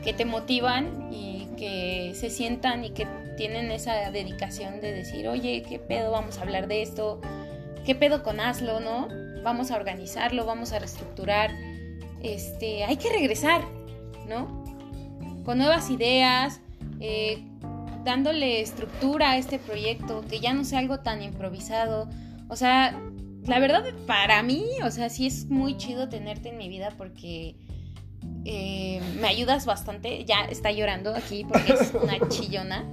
que 0.03 0.13
te 0.13 0.25
motivan 0.25 1.09
y 1.11 1.47
que 1.57 2.13
se 2.15 2.29
sientan 2.29 2.83
y 2.83 2.91
que 2.91 3.07
tienen 3.37 3.71
esa 3.71 4.11
dedicación 4.11 4.81
de 4.81 4.91
decir, 4.91 5.27
oye, 5.27 5.63
¿qué 5.67 5.79
pedo? 5.79 6.11
Vamos 6.11 6.39
a 6.39 6.41
hablar 6.41 6.67
de 6.67 6.81
esto, 6.81 7.21
¿qué 7.85 7.95
pedo 7.95 8.23
con 8.23 8.39
Hazlo, 8.39 8.79
no? 8.79 9.07
Vamos 9.43 9.71
a 9.71 9.77
organizarlo, 9.77 10.45
vamos 10.45 10.73
a 10.73 10.79
reestructurar, 10.79 11.51
este, 12.21 12.83
hay 12.83 12.97
que 12.97 13.09
regresar, 13.09 13.61
¿no? 14.27 14.65
Con 15.45 15.57
nuevas 15.57 15.89
ideas, 15.89 16.59
eh, 16.99 17.48
dándole 18.03 18.61
estructura 18.61 19.31
a 19.31 19.37
este 19.37 19.59
proyecto, 19.59 20.23
que 20.29 20.39
ya 20.39 20.53
no 20.53 20.63
sea 20.63 20.79
algo 20.79 20.99
tan 20.99 21.21
improvisado. 21.21 22.09
O 22.47 22.55
sea, 22.55 22.99
la 23.45 23.59
verdad 23.59 23.83
para 24.05 24.41
mí, 24.43 24.65
o 24.83 24.91
sea, 24.91 25.09
sí 25.09 25.27
es 25.27 25.45
muy 25.45 25.77
chido 25.77 26.09
tenerte 26.09 26.49
en 26.49 26.57
mi 26.57 26.69
vida 26.69 26.93
porque 26.97 27.55
eh, 28.45 29.01
me 29.19 29.27
ayudas 29.27 29.65
bastante. 29.65 30.25
Ya 30.25 30.45
está 30.45 30.71
llorando 30.71 31.15
aquí 31.15 31.45
porque 31.47 31.73
es 31.73 31.93
una 31.93 32.17
chillona. 32.29 32.85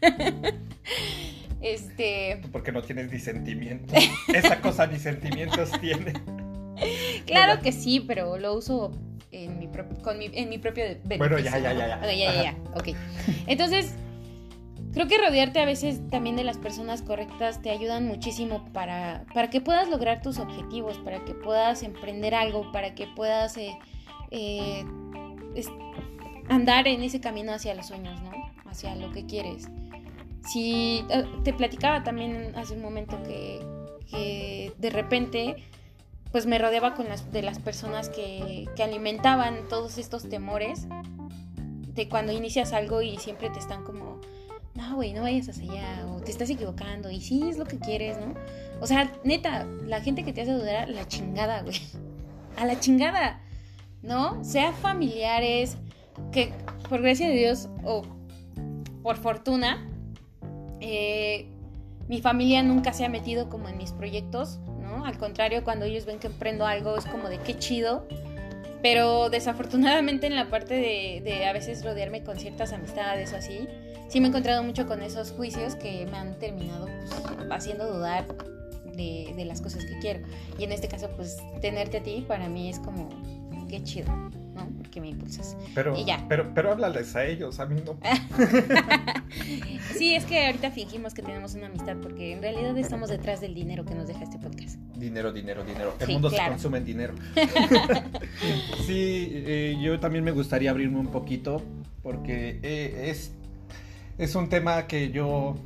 este... 1.60 2.40
Porque 2.52 2.72
no 2.72 2.82
tienes 2.82 3.10
ni 3.10 3.18
sentimientos. 3.18 3.98
Esa 4.32 4.60
cosa 4.60 4.86
ni 4.86 4.98
sentimientos 4.98 5.72
tiene. 5.80 6.12
Claro 7.26 7.62
que 7.62 7.72
sí, 7.72 8.00
pero 8.00 8.36
lo 8.38 8.54
uso 8.54 8.92
en 9.32 9.58
mi, 9.58 9.68
con 10.02 10.18
mi, 10.18 10.30
en 10.32 10.48
mi 10.48 10.58
propio 10.58 10.84
beneficio. 10.84 11.18
Bueno, 11.18 11.38
ya, 11.38 11.58
ya, 11.58 11.72
ya, 11.72 11.88
ya. 11.88 11.98
Okay, 11.98 12.18
ya, 12.18 12.34
ya, 12.34 12.42
ya. 12.42 12.56
Ok. 12.74 12.88
Entonces, 13.46 13.94
creo 14.96 15.08
que 15.08 15.18
rodearte 15.18 15.60
a 15.60 15.66
veces 15.66 16.00
también 16.08 16.36
de 16.36 16.44
las 16.44 16.56
personas 16.56 17.02
correctas 17.02 17.60
te 17.60 17.68
ayudan 17.68 18.06
muchísimo 18.06 18.64
para, 18.72 19.26
para 19.34 19.50
que 19.50 19.60
puedas 19.60 19.90
lograr 19.90 20.22
tus 20.22 20.38
objetivos, 20.38 20.96
para 20.96 21.22
que 21.22 21.34
puedas 21.34 21.82
emprender 21.82 22.34
algo, 22.34 22.72
para 22.72 22.94
que 22.94 23.06
puedas 23.06 23.58
eh, 23.58 23.78
eh, 24.30 24.86
andar 26.48 26.88
en 26.88 27.02
ese 27.02 27.20
camino 27.20 27.52
hacia 27.52 27.74
los 27.74 27.88
sueños, 27.88 28.18
¿no? 28.22 28.30
Hacia 28.64 28.96
lo 28.96 29.12
que 29.12 29.26
quieres. 29.26 29.68
Si 30.48 31.04
eh, 31.10 31.26
te 31.44 31.52
platicaba 31.52 32.02
también 32.02 32.54
hace 32.56 32.72
un 32.72 32.80
momento 32.80 33.22
que, 33.22 33.60
de 34.78 34.90
repente 34.90 35.56
pues 36.32 36.46
me 36.46 36.58
rodeaba 36.58 36.94
con 36.94 37.06
las, 37.08 37.30
de 37.32 37.42
las 37.42 37.58
personas 37.58 38.08
que, 38.08 38.66
que 38.76 38.82
alimentaban 38.82 39.68
todos 39.68 39.98
estos 39.98 40.26
temores 40.30 40.86
de 41.96 42.08
cuando 42.08 42.32
inicias 42.32 42.72
algo 42.72 43.02
y 43.02 43.16
siempre 43.18 43.50
te 43.50 43.58
están 43.58 43.82
como, 43.82 44.05
no, 44.76 44.96
güey, 44.96 45.12
no 45.12 45.22
vayas 45.22 45.48
hacia 45.48 45.72
allá, 45.72 46.06
o 46.06 46.20
te 46.20 46.30
estás 46.30 46.50
equivocando, 46.50 47.10
y 47.10 47.20
sí 47.20 47.48
es 47.48 47.58
lo 47.58 47.64
que 47.64 47.78
quieres, 47.78 48.18
¿no? 48.18 48.34
O 48.80 48.86
sea, 48.86 49.10
neta, 49.24 49.66
la 49.86 50.00
gente 50.00 50.24
que 50.24 50.32
te 50.32 50.42
hace 50.42 50.52
dudar, 50.52 50.88
la 50.88 51.06
chingada, 51.08 51.62
güey. 51.62 51.80
A 52.56 52.64
la 52.64 52.78
chingada, 52.80 53.40
¿no? 54.02 54.42
Sea 54.44 54.72
familiares, 54.72 55.76
que 56.32 56.52
por 56.88 57.02
gracia 57.02 57.28
de 57.28 57.34
Dios, 57.34 57.68
o 57.84 58.02
por 59.02 59.16
fortuna, 59.16 59.86
eh, 60.80 61.48
mi 62.08 62.20
familia 62.20 62.62
nunca 62.62 62.92
se 62.92 63.04
ha 63.04 63.08
metido 63.08 63.48
como 63.48 63.68
en 63.68 63.76
mis 63.76 63.92
proyectos, 63.92 64.58
al 65.06 65.18
contrario, 65.18 65.62
cuando 65.62 65.84
ellos 65.84 66.04
ven 66.04 66.18
que 66.18 66.26
emprendo 66.26 66.66
algo 66.66 66.96
es 66.96 67.06
como 67.06 67.28
de 67.28 67.38
qué 67.38 67.58
chido. 67.58 68.06
Pero 68.88 69.30
desafortunadamente 69.30 70.28
en 70.28 70.36
la 70.36 70.48
parte 70.48 70.74
de, 70.74 71.44
a 71.44 71.52
veces 71.52 71.84
rodearme 71.84 72.22
con 72.22 72.38
ciertas 72.38 72.72
amistades 72.72 73.32
o 73.32 73.36
así, 73.36 73.66
sí 74.08 74.20
me 74.20 74.26
he 74.26 74.28
encontrado 74.28 74.62
mucho 74.62 74.86
con 74.86 75.02
esos 75.02 75.32
juicios 75.32 75.74
que 75.74 76.06
me 76.08 76.16
han 76.16 76.38
terminado 76.38 76.86
pues, 76.86 77.50
haciendo 77.50 77.92
dudar 77.92 78.26
de, 78.94 79.34
de, 79.36 79.44
las 79.44 79.60
cosas 79.60 79.84
que 79.86 79.98
quiero. 79.98 80.20
Y 80.56 80.62
en 80.62 80.70
este 80.70 80.86
caso, 80.86 81.10
pues 81.16 81.36
tenerte 81.60 81.96
a 81.96 82.02
ti 82.04 82.24
para 82.28 82.48
mí 82.48 82.70
es 82.70 82.78
como, 82.78 83.08
qué 83.68 83.82
chido. 83.82 84.06
¿no? 84.54 84.68
Porque 84.78 85.00
me 85.00 85.08
impulsas. 85.08 85.56
Pero, 85.74 85.96
y 85.96 86.04
ya. 86.04 86.24
pero, 86.28 86.52
pero 86.54 86.70
háblales 86.70 87.14
a 87.16 87.24
ellos, 87.24 87.58
a 87.58 87.66
mí 87.66 87.82
no. 87.84 87.98
sí, 89.98 90.14
es 90.14 90.24
que 90.24 90.46
ahorita 90.46 90.70
fingimos 90.70 91.14
que 91.14 91.22
tenemos 91.22 91.54
una 91.54 91.66
amistad 91.66 91.96
porque 92.02 92.32
en 92.32 92.42
realidad 92.42 92.76
estamos 92.78 93.08
detrás 93.08 93.40
del 93.40 93.54
dinero 93.54 93.84
que 93.84 93.94
nos 93.94 94.08
deja 94.08 94.24
este 94.24 94.38
podcast. 94.38 94.76
Dinero, 94.96 95.32
dinero, 95.32 95.64
dinero. 95.64 95.94
El 95.98 96.08
mundo 96.08 96.30
se 96.30 96.38
consume 96.38 96.78
en 96.78 96.84
dinero. 96.84 97.14
sí, 98.86 99.28
eh, 99.32 99.76
yo 99.80 99.98
también 100.00 100.24
me 100.24 100.30
gustaría 100.30 100.70
abrirme 100.70 100.98
un 100.98 101.08
poquito 101.08 101.62
porque 102.02 102.60
eh, 102.62 103.10
es, 103.10 103.32
es 104.18 104.34
un 104.34 104.48
tema 104.48 104.86
que 104.86 105.10
yo, 105.10 105.56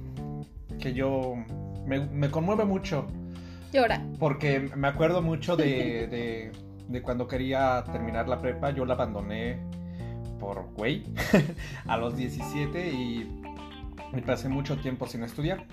que 0.79 0.93
yo 0.93 1.35
me, 1.87 2.01
me 2.01 2.31
conmueve 2.31 2.65
mucho. 2.65 3.07
Llora. 3.73 4.03
Porque 4.19 4.71
me 4.75 4.89
acuerdo 4.89 5.23
mucho 5.23 5.57
de 5.57 6.51
de 6.91 7.03
cuando 7.03 7.29
quería 7.29 7.85
terminar 7.93 8.29
la 8.29 8.41
prepa, 8.41 8.71
yo 8.71 8.85
la 8.85 8.95
abandoné 8.95 9.59
por 10.41 10.73
güey 10.75 11.05
a 11.87 11.97
los 11.97 12.17
17 12.17 12.89
y 12.93 13.40
me 14.13 14.23
pasé 14.23 14.49
mucho 14.49 14.79
tiempo 14.79 15.07
sin 15.07 15.23
estudiar. 15.23 15.67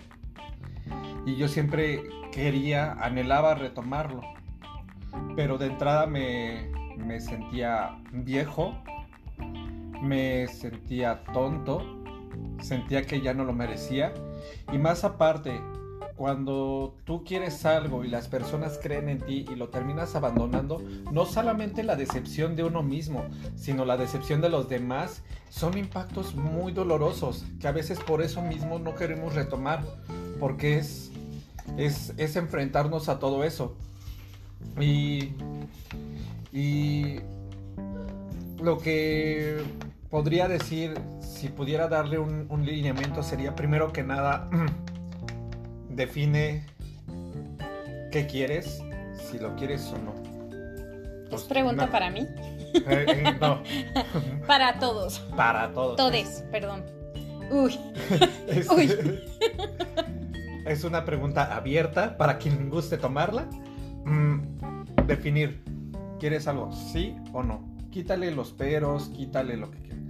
Y 1.26 1.36
yo 1.36 1.48
siempre 1.48 2.04
quería, 2.32 2.94
anhelaba 2.94 3.56
retomarlo. 3.56 4.22
Pero 5.36 5.58
de 5.58 5.68
entrada 5.68 6.06
me, 6.06 6.70
me 6.98 7.20
sentía 7.20 7.98
viejo, 8.12 8.76
me 10.02 10.48
sentía 10.48 11.24
tonto, 11.34 12.04
sentía 12.62 13.04
que 13.04 13.22
ya 13.22 13.34
no 13.34 13.44
lo 13.44 13.54
merecía. 13.54 14.14
Y 14.72 14.78
más 14.78 15.04
aparte, 15.04 15.60
cuando 16.18 16.96
tú 17.06 17.24
quieres 17.24 17.64
algo 17.64 18.04
y 18.04 18.08
las 18.08 18.28
personas 18.28 18.80
creen 18.82 19.08
en 19.08 19.20
ti 19.20 19.46
y 19.50 19.56
lo 19.56 19.70
terminas 19.70 20.16
abandonando, 20.16 20.82
no 21.12 21.26
solamente 21.26 21.84
la 21.84 21.96
decepción 21.96 22.56
de 22.56 22.64
uno 22.64 22.82
mismo, 22.82 23.24
sino 23.56 23.86
la 23.86 23.98
decepción 23.98 24.42
de 24.42 24.50
los 24.50 24.68
demás, 24.68 25.22
son 25.50 25.78
impactos 25.78 26.34
muy 26.34 26.74
dolorosos 26.74 27.46
que 27.60 27.68
a 27.68 27.72
veces 27.72 28.00
por 28.00 28.24
eso 28.24 28.42
mismo 28.42 28.80
no 28.80 28.96
queremos 28.96 29.36
retomar, 29.36 29.84
porque 30.40 30.80
es, 30.80 31.12
es, 31.78 32.14
es 32.18 32.36
enfrentarnos 32.36 33.10
a 33.10 33.20
todo 33.20 33.44
eso. 33.44 33.78
Y, 34.82 35.34
y 36.52 37.20
lo 38.60 38.80
que 38.80 39.64
podría 40.10 40.48
decir, 40.48 41.00
si 41.22 41.50
pudiera 41.50 41.88
darle 41.88 42.18
un, 42.18 42.48
un 42.50 42.66
lineamiento, 42.66 43.22
sería 43.22 43.56
primero 43.56 43.94
que 43.94 44.02
nada 44.02 44.50
define 45.98 46.64
qué 48.12 48.26
quieres, 48.28 48.82
si 49.30 49.40
lo 49.40 49.56
quieres 49.56 49.92
o 49.92 49.98
no. 49.98 50.14
¿Es 51.26 51.30
Pues, 51.30 51.44
pregunta 51.44 51.90
para 51.92 52.10
mí? 52.10 52.26
Eh, 52.90 53.06
eh, 53.08 53.36
no, 53.42 53.64
Para 54.48 54.78
todos. 54.78 55.20
para 55.36 55.72
todos. 55.74 55.96
Todes, 55.96 56.44
perdón. 56.52 56.84
Uy, 57.50 57.80
Es, 58.48 58.70
Uy. 58.70 58.92
es 60.66 60.84
una 60.84 61.04
pregunta 61.06 61.56
abierta 61.56 62.18
para 62.18 62.38
quien 62.38 62.70
guste 62.70 62.98
tomarla. 62.98 63.48
Mm, 64.06 64.42
definir, 65.08 65.64
¿quieres 66.20 66.46
algo? 66.48 66.72
¿Sí 66.74 67.16
o 67.34 67.42
no? 67.42 67.64
Quítale 67.90 68.30
los 68.32 68.52
peros, 68.52 69.10
quítale 69.10 69.58
lo 69.58 69.72
que 69.72 69.80
quieras. 69.80 70.04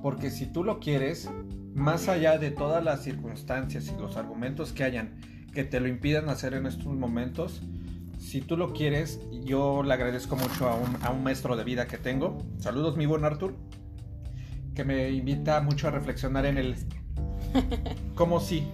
Porque 0.00 0.30
si 0.30 0.46
tú 0.46 0.64
lo 0.64 0.78
quieres, 0.78 1.28
más 1.74 2.08
allá 2.08 2.38
de 2.38 2.52
todas 2.52 2.82
las 2.82 3.02
circunstancias 3.02 3.92
y 3.94 4.00
los 4.00 4.16
argumentos 4.16 4.72
que 4.72 4.84
hayan 4.84 5.20
que 5.54 5.64
te 5.64 5.80
lo 5.80 5.88
impidan 5.88 6.28
hacer 6.28 6.54
en 6.54 6.66
estos 6.66 6.86
momentos, 6.86 7.62
si 8.18 8.40
tú 8.40 8.56
lo 8.56 8.72
quieres, 8.72 9.20
yo 9.44 9.82
le 9.82 9.94
agradezco 9.94 10.36
mucho 10.36 10.68
a 10.68 10.74
un, 10.74 10.96
a 11.02 11.10
un 11.10 11.22
maestro 11.22 11.56
de 11.56 11.64
vida 11.64 11.86
que 11.86 11.96
tengo. 11.96 12.38
Saludos, 12.58 12.96
mi 12.96 13.06
buen 13.06 13.24
Artur. 13.24 13.54
Que 14.74 14.84
me 14.84 15.10
invita 15.10 15.60
mucho 15.60 15.88
a 15.88 15.90
reflexionar 15.92 16.44
en 16.46 16.58
el 16.58 16.74
cómo 18.14 18.40
sí. 18.40 18.66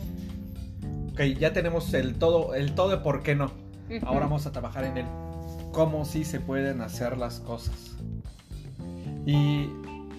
Ok, 1.12 1.20
ya 1.38 1.52
tenemos 1.52 1.92
el 1.94 2.14
todo, 2.14 2.54
el 2.54 2.74
todo 2.74 2.88
de 2.88 2.96
por 2.98 3.22
qué 3.22 3.34
no. 3.34 3.50
Ahora 4.02 4.20
vamos 4.20 4.46
a 4.46 4.52
trabajar 4.52 4.84
en 4.84 4.98
el 4.98 5.06
cómo 5.72 6.04
sí 6.04 6.24
se 6.24 6.40
pueden 6.40 6.80
hacer 6.80 7.18
las 7.18 7.40
cosas. 7.40 7.96
Y 9.26 9.68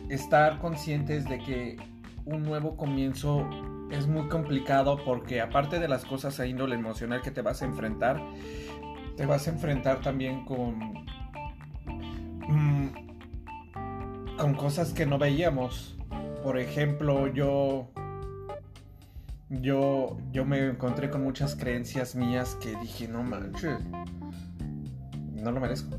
estar 0.09 0.59
conscientes 0.59 1.25
de 1.25 1.39
que 1.39 1.77
un 2.25 2.43
nuevo 2.43 2.75
comienzo 2.75 3.49
es 3.91 4.07
muy 4.07 4.27
complicado 4.27 4.97
porque 5.03 5.41
aparte 5.41 5.79
de 5.79 5.87
las 5.87 6.05
cosas 6.05 6.39
a 6.39 6.45
índole 6.45 6.75
emocional 6.75 7.21
que 7.21 7.31
te 7.31 7.41
vas 7.41 7.61
a 7.61 7.65
enfrentar, 7.65 8.21
te 9.17 9.25
vas 9.25 9.47
a 9.47 9.51
enfrentar 9.51 10.01
también 10.01 10.45
con 10.45 11.05
mm, 12.47 12.87
con 14.37 14.55
cosas 14.55 14.93
que 14.93 15.05
no 15.05 15.17
veíamos. 15.17 15.97
Por 16.43 16.57
ejemplo, 16.57 17.27
yo 17.27 17.89
yo 19.49 20.17
yo 20.31 20.45
me 20.45 20.65
encontré 20.67 21.09
con 21.09 21.23
muchas 21.23 21.55
creencias 21.55 22.15
mías 22.15 22.55
que 22.55 22.75
dije, 22.77 23.07
"No 23.07 23.23
manches. 23.23 23.79
No 25.35 25.51
lo 25.51 25.59
merezco." 25.59 25.97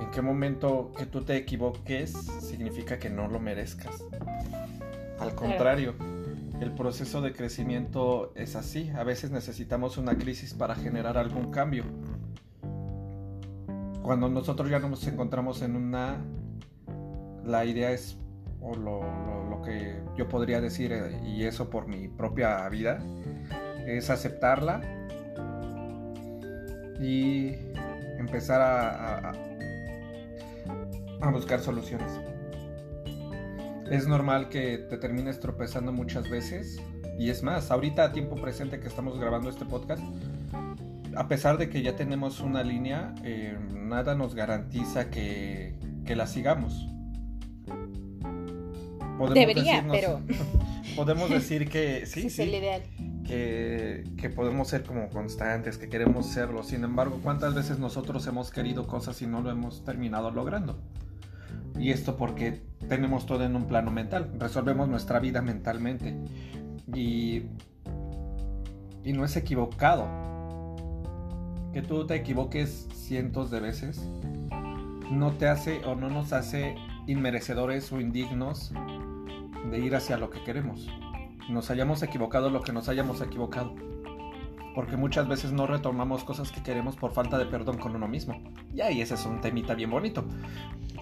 ¿En 0.00 0.10
qué 0.10 0.22
momento 0.22 0.92
que 0.96 1.06
tú 1.06 1.22
te 1.22 1.36
equivoques 1.36 2.12
significa 2.40 2.98
que 2.98 3.10
no 3.10 3.28
lo 3.28 3.40
merezcas? 3.40 4.02
Al 5.20 5.34
contrario, 5.34 5.94
el 6.60 6.72
proceso 6.72 7.20
de 7.20 7.32
crecimiento 7.32 8.32
es 8.36 8.56
así. 8.56 8.90
A 8.90 9.04
veces 9.04 9.30
necesitamos 9.30 9.98
una 9.98 10.16
crisis 10.16 10.54
para 10.54 10.74
generar 10.74 11.18
algún 11.18 11.50
cambio. 11.50 11.84
Cuando 14.02 14.28
nosotros 14.28 14.70
ya 14.70 14.78
nos 14.78 15.06
encontramos 15.06 15.62
en 15.62 15.76
una... 15.76 16.18
La 17.44 17.64
idea 17.64 17.90
es, 17.90 18.16
o 18.60 18.74
lo, 18.74 19.60
que 19.64 19.98
yo 20.16 20.28
podría 20.28 20.60
decir, 20.60 20.92
eh, 20.92 21.20
y 21.24 21.44
eso 21.44 21.68
por 21.70 21.86
mi 21.86 22.08
propia 22.08 22.66
vida, 22.68 22.98
es 23.86 24.08
aceptarla 24.10 24.80
y 27.00 27.52
empezar 28.18 28.60
a- 28.60 29.32
a 31.20 31.30
buscar 31.30 31.60
soluciones. 31.60 32.12
Es 33.90 34.06
normal 34.08 34.48
que 34.48 34.78
te 34.78 34.96
termines 34.96 35.40
tropezando 35.40 35.92
muchas 35.92 36.28
veces. 36.28 36.80
Y 37.18 37.30
es 37.30 37.42
más, 37.42 37.70
ahorita 37.70 38.04
a 38.04 38.12
tiempo 38.12 38.36
presente 38.36 38.80
que 38.80 38.88
estamos 38.88 39.18
grabando 39.18 39.48
este 39.48 39.64
podcast, 39.64 40.02
a 41.16 41.28
pesar 41.28 41.58
de 41.58 41.68
que 41.68 41.82
ya 41.82 41.94
tenemos 41.94 42.40
una 42.40 42.62
línea, 42.64 43.14
eh, 43.22 43.56
nada 43.72 44.14
nos 44.16 44.34
garantiza 44.34 45.10
que, 45.10 45.74
que 46.04 46.16
la 46.16 46.26
sigamos. 46.26 46.88
Podemos 49.16 49.34
Debería, 49.34 49.82
decirnos- 49.82 49.92
pero 49.92 50.20
Podemos 50.96 51.30
decir 51.30 51.68
que 51.68 52.04
sí, 52.06 52.26
es 52.26 52.34
sí, 52.36 52.42
el 52.42 52.54
ideal. 52.54 52.82
que, 53.26 54.04
que 54.16 54.28
podemos 54.28 54.68
ser 54.68 54.82
como 54.82 55.08
constantes, 55.08 55.78
que 55.78 55.88
queremos 55.88 56.26
serlo. 56.26 56.62
Sin 56.62 56.82
embargo, 56.84 57.20
¿cuántas 57.22 57.54
veces 57.54 57.78
nosotros 57.78 58.26
hemos 58.26 58.50
querido 58.50 58.86
cosas 58.86 59.20
y 59.22 59.26
no 59.26 59.40
lo 59.40 59.50
hemos 59.50 59.84
terminado 59.84 60.30
logrando? 60.30 60.78
Y 61.78 61.90
esto 61.90 62.16
porque 62.16 62.60
tenemos 62.88 63.26
todo 63.26 63.44
en 63.44 63.56
un 63.56 63.66
plano 63.66 63.90
mental, 63.90 64.30
resolvemos 64.38 64.88
nuestra 64.88 65.18
vida 65.20 65.42
mentalmente. 65.42 66.16
Y, 66.94 67.44
y 69.02 69.12
no 69.12 69.24
es 69.24 69.36
equivocado. 69.36 70.06
Que 71.72 71.82
tú 71.82 72.06
te 72.06 72.14
equivoques 72.14 72.88
cientos 72.92 73.50
de 73.50 73.60
veces 73.60 74.08
no 75.10 75.32
te 75.32 75.48
hace 75.48 75.84
o 75.84 75.94
no 75.94 76.08
nos 76.08 76.32
hace 76.32 76.76
inmerecedores 77.06 77.92
o 77.92 78.00
indignos 78.00 78.72
de 79.70 79.78
ir 79.78 79.94
hacia 79.94 80.16
lo 80.16 80.30
que 80.30 80.42
queremos 80.44 80.88
nos 81.48 81.70
hayamos 81.70 82.02
equivocado 82.02 82.50
lo 82.50 82.62
que 82.62 82.72
nos 82.72 82.88
hayamos 82.88 83.20
equivocado. 83.20 83.74
Porque 84.74 84.96
muchas 84.96 85.28
veces 85.28 85.52
no 85.52 85.66
retomamos 85.66 86.24
cosas 86.24 86.50
que 86.50 86.62
queremos 86.62 86.96
por 86.96 87.12
falta 87.12 87.38
de 87.38 87.46
perdón 87.46 87.78
con 87.78 87.94
uno 87.94 88.08
mismo. 88.08 88.40
Y 88.74 88.80
ahí 88.80 89.00
ese 89.00 89.14
es 89.14 89.24
un 89.24 89.40
temita 89.40 89.74
bien 89.74 89.90
bonito. 89.90 90.24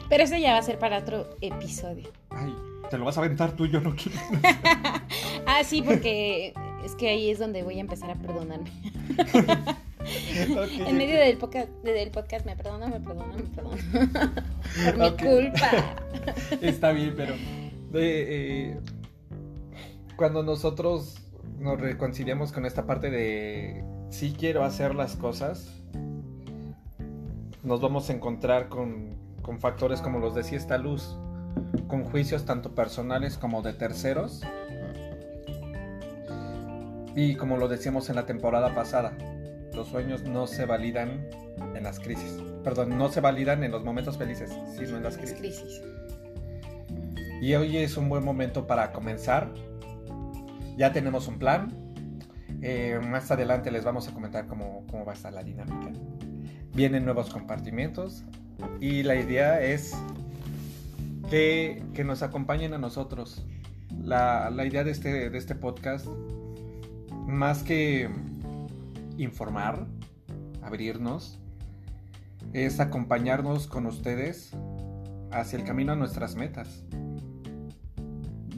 Pero 0.09 0.25
ese 0.25 0.41
ya 0.41 0.53
va 0.53 0.59
a 0.59 0.63
ser 0.63 0.79
para 0.79 0.99
otro 0.99 1.37
episodio. 1.41 2.11
Ay, 2.31 2.55
te 2.91 2.99
lo 2.99 3.05
vas 3.05 3.17
a 3.17 3.21
aventar 3.21 3.53
tú, 3.53 3.67
yo 3.67 3.81
no 3.81 3.95
quiero. 3.95 4.19
Ah, 5.45 5.65
sí, 5.65 5.83
porque 5.83 6.55
es 6.85 6.95
que 6.95 7.09
ahí 7.09 7.31
es 7.31 7.39
donde 7.39 7.63
voy 7.63 7.79
a 7.79 7.81
empezar 7.81 8.11
a 8.11 8.15
perdonarme. 8.15 8.71
En 10.87 10.97
medio 10.97 11.17
del 11.17 11.37
podcast, 11.39 11.69
del 11.83 12.11
podcast 12.11 12.45
me 12.45 12.57
perdono, 12.57 12.89
me 12.89 13.01
perdono, 13.01 13.35
me 13.35 13.43
perdono. 13.43 13.77
Por 14.85 14.99
mi 14.99 15.11
culpa. 15.13 15.97
Está 16.61 16.93
bien, 16.93 17.15
pero 17.17 17.35
eh, 17.95 18.81
cuando 20.17 20.43
nosotros 20.43 21.22
nos 21.63 21.81
reconciliamos 21.81 22.53
con 22.53 22.67
esta 22.67 22.87
parte 22.87 23.11
de 23.11 23.85
si 24.11 24.33
quiero 24.33 24.65
hacer 24.65 24.95
las 24.95 25.15
cosas, 25.17 25.71
nos 27.63 27.81
vamos 27.81 28.11
a 28.11 28.13
encontrar 28.13 28.69
con, 28.69 29.17
con 29.43 29.61
factores 29.61 30.01
como 30.01 30.19
los 30.19 30.35
decía 30.35 30.59
esta 30.59 30.77
luz, 30.77 31.17
con 31.87 32.05
juicios 32.05 32.45
tanto 32.45 32.75
personales 32.75 33.39
como 33.39 33.63
de 33.63 33.75
terceros. 33.75 34.43
Y 37.15 37.37
como 37.37 37.57
lo 37.57 37.69
decíamos 37.69 38.11
en 38.11 38.17
la 38.17 38.27
temporada 38.27 38.75
pasada, 38.75 39.17
los 39.73 39.87
sueños 39.89 40.25
no 40.25 40.47
se 40.47 40.67
validan 40.67 41.29
en 41.77 41.83
las 41.85 42.01
crisis. 42.01 42.43
Perdón, 42.65 42.99
no 42.99 43.09
se 43.11 43.21
validan 43.21 43.63
en 43.63 43.71
los 43.71 43.85
momentos 43.85 44.19
felices, 44.19 44.51
sino 44.77 44.97
en 44.97 45.05
las 45.05 45.17
Las 45.17 45.19
crisis. 45.19 45.39
crisis. 45.39 45.83
Y 47.41 47.55
hoy 47.55 47.77
es 47.77 47.97
un 47.97 48.09
buen 48.09 48.25
momento 48.25 48.67
para 48.67 48.93
comenzar. 48.93 49.49
Ya 50.77 50.93
tenemos 50.93 51.29
un 51.29 51.39
plan. 51.39 51.69
Eh, 52.63 53.01
más 53.03 53.31
adelante 53.31 53.71
les 53.71 53.85
vamos 53.85 54.09
a 54.09 54.13
comentar 54.13 54.47
cómo, 54.47 54.85
cómo 54.91 55.05
va 55.05 55.13
a 55.13 55.15
estar 55.15 55.33
la 55.33 55.43
dinámica. 55.43 55.91
Vienen 56.75 57.05
nuevos 57.05 57.31
compartimentos. 57.31 58.25
Y 58.81 59.03
la 59.03 59.17
idea 59.17 59.61
es 59.61 59.95
que, 61.29 61.83
que 61.95 62.05
nos 62.05 62.23
acompañen 62.23 62.75
a 62.75 62.79
nosotros. 62.79 63.45
La, 64.01 64.51
la 64.51 64.65
idea 64.65 64.85
de 64.85 64.91
este, 64.91 65.31
de 65.31 65.39
este 65.39 65.55
podcast, 65.55 66.07
más 67.27 67.63
que 67.63 68.09
informar, 69.19 69.87
abrirnos, 70.63 71.39
es 72.53 72.81
acompañarnos 72.81 73.67
con 73.67 73.87
ustedes 73.87 74.53
hacia 75.31 75.59
el 75.59 75.65
camino 75.65 75.93
a 75.93 75.97
nuestras 75.97 76.37
metas. 76.37 76.85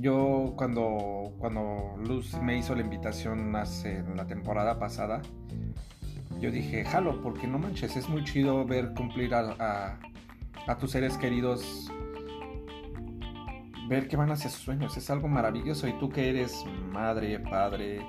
Yo 0.01 0.55
cuando, 0.57 1.24
cuando 1.45 1.95
Luz 1.99 2.41
me 2.41 2.57
hizo 2.57 2.75
la 2.75 2.81
invitación 2.81 3.55
hace 3.55 4.03
la 4.17 4.27
temporada 4.27 4.79
pasada, 4.79 5.21
yo 6.41 6.51
dije, 6.51 6.87
jalo, 6.87 7.21
porque 7.21 7.47
no 7.47 7.59
manches, 7.59 7.99
es 7.99 8.09
muy 8.09 8.25
chido 8.25 8.65
ver 8.65 8.95
cumplir 8.95 9.35
a 9.35 9.99
tus 10.81 10.93
seres 10.93 11.19
queridos, 11.19 11.93
ver 13.91 14.09
que 14.09 14.17
van 14.17 14.31
hacia 14.31 14.49
sus 14.49 14.63
sueños, 14.63 14.97
es 14.97 15.11
algo 15.11 15.29
maravilloso. 15.29 15.87
Y 15.87 15.93
tú 15.99 16.09
que 16.09 16.31
eres 16.31 16.65
madre, 16.91 17.39
padre, 17.39 18.01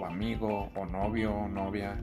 o 0.00 0.06
amigo, 0.06 0.70
o 0.74 0.86
novio, 0.86 1.34
o 1.34 1.46
novia, 1.46 2.02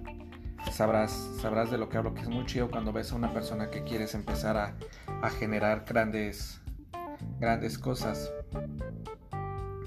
sabrás, 0.72 1.12
sabrás 1.42 1.72
de 1.72 1.80
lo 1.80 1.90
que 1.90 1.98
hablo, 1.98 2.14
que 2.14 2.22
es 2.22 2.30
muy 2.30 2.46
chido 2.46 2.70
cuando 2.70 2.94
ves 2.94 3.12
a 3.12 3.16
una 3.16 3.34
persona 3.34 3.72
que 3.72 3.82
quieres 3.82 4.14
empezar 4.14 4.56
a, 4.56 4.76
a 5.24 5.32
generar 5.32 5.84
grandes, 5.84 6.62
grandes 7.40 7.80
cosas. 7.80 8.32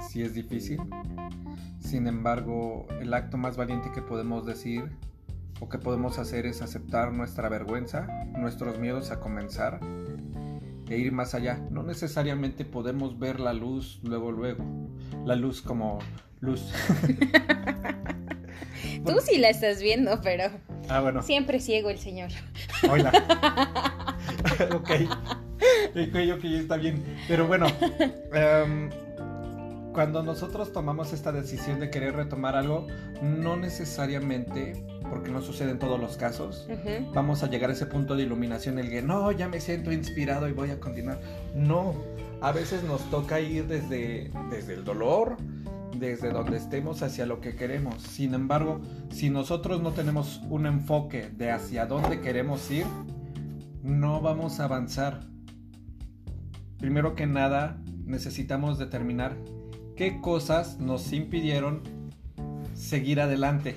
Sí 0.09 0.23
es 0.23 0.35
difícil. 0.35 0.81
Sin 1.81 2.07
embargo, 2.07 2.87
el 3.01 3.13
acto 3.15 3.37
más 3.37 3.57
valiente 3.57 3.91
que 3.95 4.01
podemos 4.03 4.47
decir 4.47 4.85
o 5.61 5.69
que 5.69 5.79
podemos 5.79 6.19
hacer 6.19 6.47
es 6.47 6.63
aceptar 6.63 7.13
nuestra 7.13 7.49
vergüenza, 7.49 8.07
nuestros 8.37 8.79
miedos 8.79 9.11
a 9.11 9.21
comenzar 9.21 9.81
e 10.89 10.97
ir 10.97 11.13
más 11.13 11.35
allá. 11.35 11.61
No 11.71 11.83
necesariamente 11.83 12.65
podemos 12.65 13.19
ver 13.19 13.39
la 13.41 13.53
luz 13.53 14.01
luego, 14.03 14.33
luego. 14.33 14.65
La 15.27 15.35
luz 15.37 15.61
como 15.61 15.99
luz. 16.41 16.73
Tú 19.05 19.15
sí 19.23 19.39
la 19.39 19.51
estás 19.51 19.83
viendo, 19.83 20.21
pero 20.23 20.45
Ah, 20.89 21.01
bueno. 21.01 21.23
siempre 21.23 21.61
ciego 21.61 21.91
el 21.91 21.99
señor. 21.99 22.31
Hola. 22.91 23.13
ok. 24.75 24.91
Ok, 25.91 26.45
está 26.45 26.77
bien. 26.77 27.05
Pero 27.27 27.47
bueno, 27.47 27.67
em, 28.33 28.89
cuando 29.99 30.23
nosotros 30.23 30.73
tomamos 30.73 31.13
esta 31.13 31.33
decisión 31.33 31.81
de 31.81 31.91
querer 31.91 32.15
retomar 32.15 32.55
algo, 32.55 32.87
no 33.21 33.57
necesariamente, 33.57 34.87
porque 35.11 35.33
no 35.33 35.43
sucede 35.43 35.73
en 35.73 35.81
todos 35.81 35.99
los 35.99 36.17
casos, 36.17 36.69
Ujú. 36.71 37.13
vamos 37.13 37.43
a 37.43 37.49
llegar 37.49 37.71
a 37.71 37.73
ese 37.73 37.85
punto 37.87 38.15
de 38.15 38.23
iluminación 38.23 38.79
en 38.79 38.85
el 38.85 38.91
que 38.93 39.03
no, 39.03 39.33
ya 39.33 39.49
me 39.49 39.61
siento 39.61 39.91
inspirado 39.91 40.49
y 40.49 40.53
voy 40.53 40.71
a 40.71 40.79
continuar. 40.79 41.21
No, 41.53 41.97
a 42.41 42.53
veces 42.53 42.85
nos 42.85 43.11
toca 43.11 43.41
ir 43.41 43.67
desde, 43.67 44.31
desde 44.53 44.75
el 44.75 44.85
dolor, 44.85 45.37
desde 45.99 46.31
donde 46.31 46.59
estemos 46.59 47.03
hacia 47.03 47.27
lo 47.27 47.41
que 47.41 47.57
queremos. 47.57 48.01
Sin 48.01 48.35
embargo, 48.35 48.81
si 49.11 49.31
nosotros 49.31 49.83
no 49.83 49.91
tenemos 49.91 50.41
un 50.49 50.67
enfoque 50.67 51.29
de 51.29 51.51
hacia 51.51 51.87
dónde 51.87 52.21
queremos 52.21 52.71
ir, 52.71 52.87
no 53.83 54.21
vamos 54.21 54.61
a 54.61 54.67
avanzar. 54.67 55.23
Primero 56.79 57.17
que 57.17 57.27
nada, 57.27 57.81
necesitamos 58.05 58.79
determinar 58.79 59.35
qué 59.99 60.21
cosas 60.21 60.79
nos 60.79 61.13
impidieron 61.13 61.83
seguir 62.73 63.21
adelante. 63.21 63.77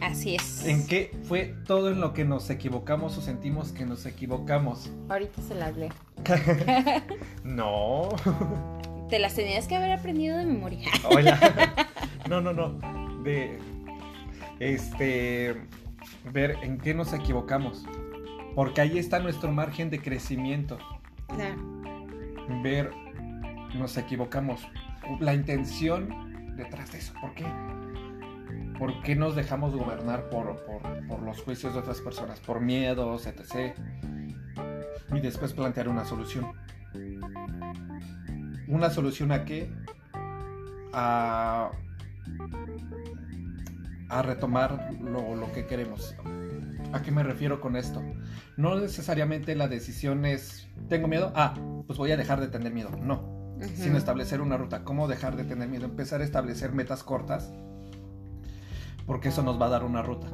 Así 0.00 0.36
es. 0.36 0.64
¿En 0.64 0.86
qué 0.86 1.14
fue 1.24 1.54
todo 1.66 1.90
en 1.90 2.00
lo 2.00 2.14
que 2.14 2.24
nos 2.24 2.48
equivocamos 2.48 3.18
o 3.18 3.20
sentimos 3.20 3.72
que 3.72 3.84
nos 3.84 4.06
equivocamos? 4.06 4.90
Ahorita 5.10 5.42
se 5.42 5.54
las 5.54 5.76
leo. 5.76 5.90
No. 7.44 8.08
Te 9.10 9.18
las 9.18 9.34
tenías 9.34 9.68
que 9.68 9.76
haber 9.76 9.92
aprendido 9.92 10.38
de 10.38 10.46
memoria. 10.46 10.88
Hola. 11.10 11.86
No, 12.28 12.42
no, 12.42 12.52
no. 12.52 12.78
De. 13.22 13.58
Este. 14.60 15.56
Ver 16.30 16.56
en 16.62 16.78
qué 16.78 16.92
nos 16.92 17.12
equivocamos. 17.14 17.84
Porque 18.54 18.82
ahí 18.82 18.98
está 18.98 19.18
nuestro 19.18 19.50
margen 19.50 19.88
de 19.88 20.00
crecimiento. 20.00 20.78
Claro. 21.26 21.56
Ver. 22.62 23.07
Nos 23.76 23.96
equivocamos. 23.96 24.66
La 25.20 25.34
intención 25.34 26.54
detrás 26.56 26.92
de 26.92 26.98
eso. 26.98 27.14
¿Por 27.20 27.34
qué? 27.34 27.46
¿Por 28.78 29.02
qué 29.02 29.16
nos 29.16 29.34
dejamos 29.34 29.74
gobernar 29.74 30.30
por, 30.30 30.64
por, 31.08 31.22
los 31.22 31.42
juicios 31.42 31.74
de 31.74 31.80
otras 31.80 32.00
personas? 32.00 32.38
Por 32.40 32.60
miedos, 32.60 33.26
etc. 33.26 33.74
Y 35.12 35.20
después 35.20 35.52
plantear 35.52 35.88
una 35.88 36.04
solución. 36.04 36.52
¿Una 38.68 38.90
solución 38.90 39.32
a 39.32 39.44
qué? 39.44 39.72
A, 40.92 41.70
a 44.08 44.22
retomar 44.22 44.94
lo, 45.00 45.34
lo 45.34 45.52
que 45.52 45.66
queremos. 45.66 46.14
¿A 46.92 47.02
qué 47.02 47.10
me 47.10 47.22
refiero 47.22 47.60
con 47.60 47.76
esto? 47.76 48.02
No 48.56 48.78
necesariamente 48.78 49.54
la 49.54 49.68
decisión 49.68 50.24
es, 50.24 50.68
¿tengo 50.88 51.06
miedo? 51.06 51.32
Ah, 51.34 51.54
pues 51.86 51.98
voy 51.98 52.12
a 52.12 52.16
dejar 52.16 52.40
de 52.40 52.48
tener 52.48 52.72
miedo. 52.72 52.90
No, 52.96 53.27
Ujú. 53.58 53.68
sino 53.74 53.98
establecer 53.98 54.40
una 54.40 54.56
ruta. 54.56 54.84
¿Cómo 54.84 55.08
dejar 55.08 55.36
de 55.36 55.44
tener 55.44 55.68
miedo? 55.68 55.84
Empezar 55.84 56.20
a 56.20 56.24
establecer 56.24 56.72
metas 56.72 57.02
cortas, 57.02 57.52
porque 59.06 59.28
eso 59.30 59.42
nos 59.42 59.60
va 59.60 59.66
a 59.66 59.70
dar 59.70 59.84
una 59.84 60.02
ruta. 60.02 60.28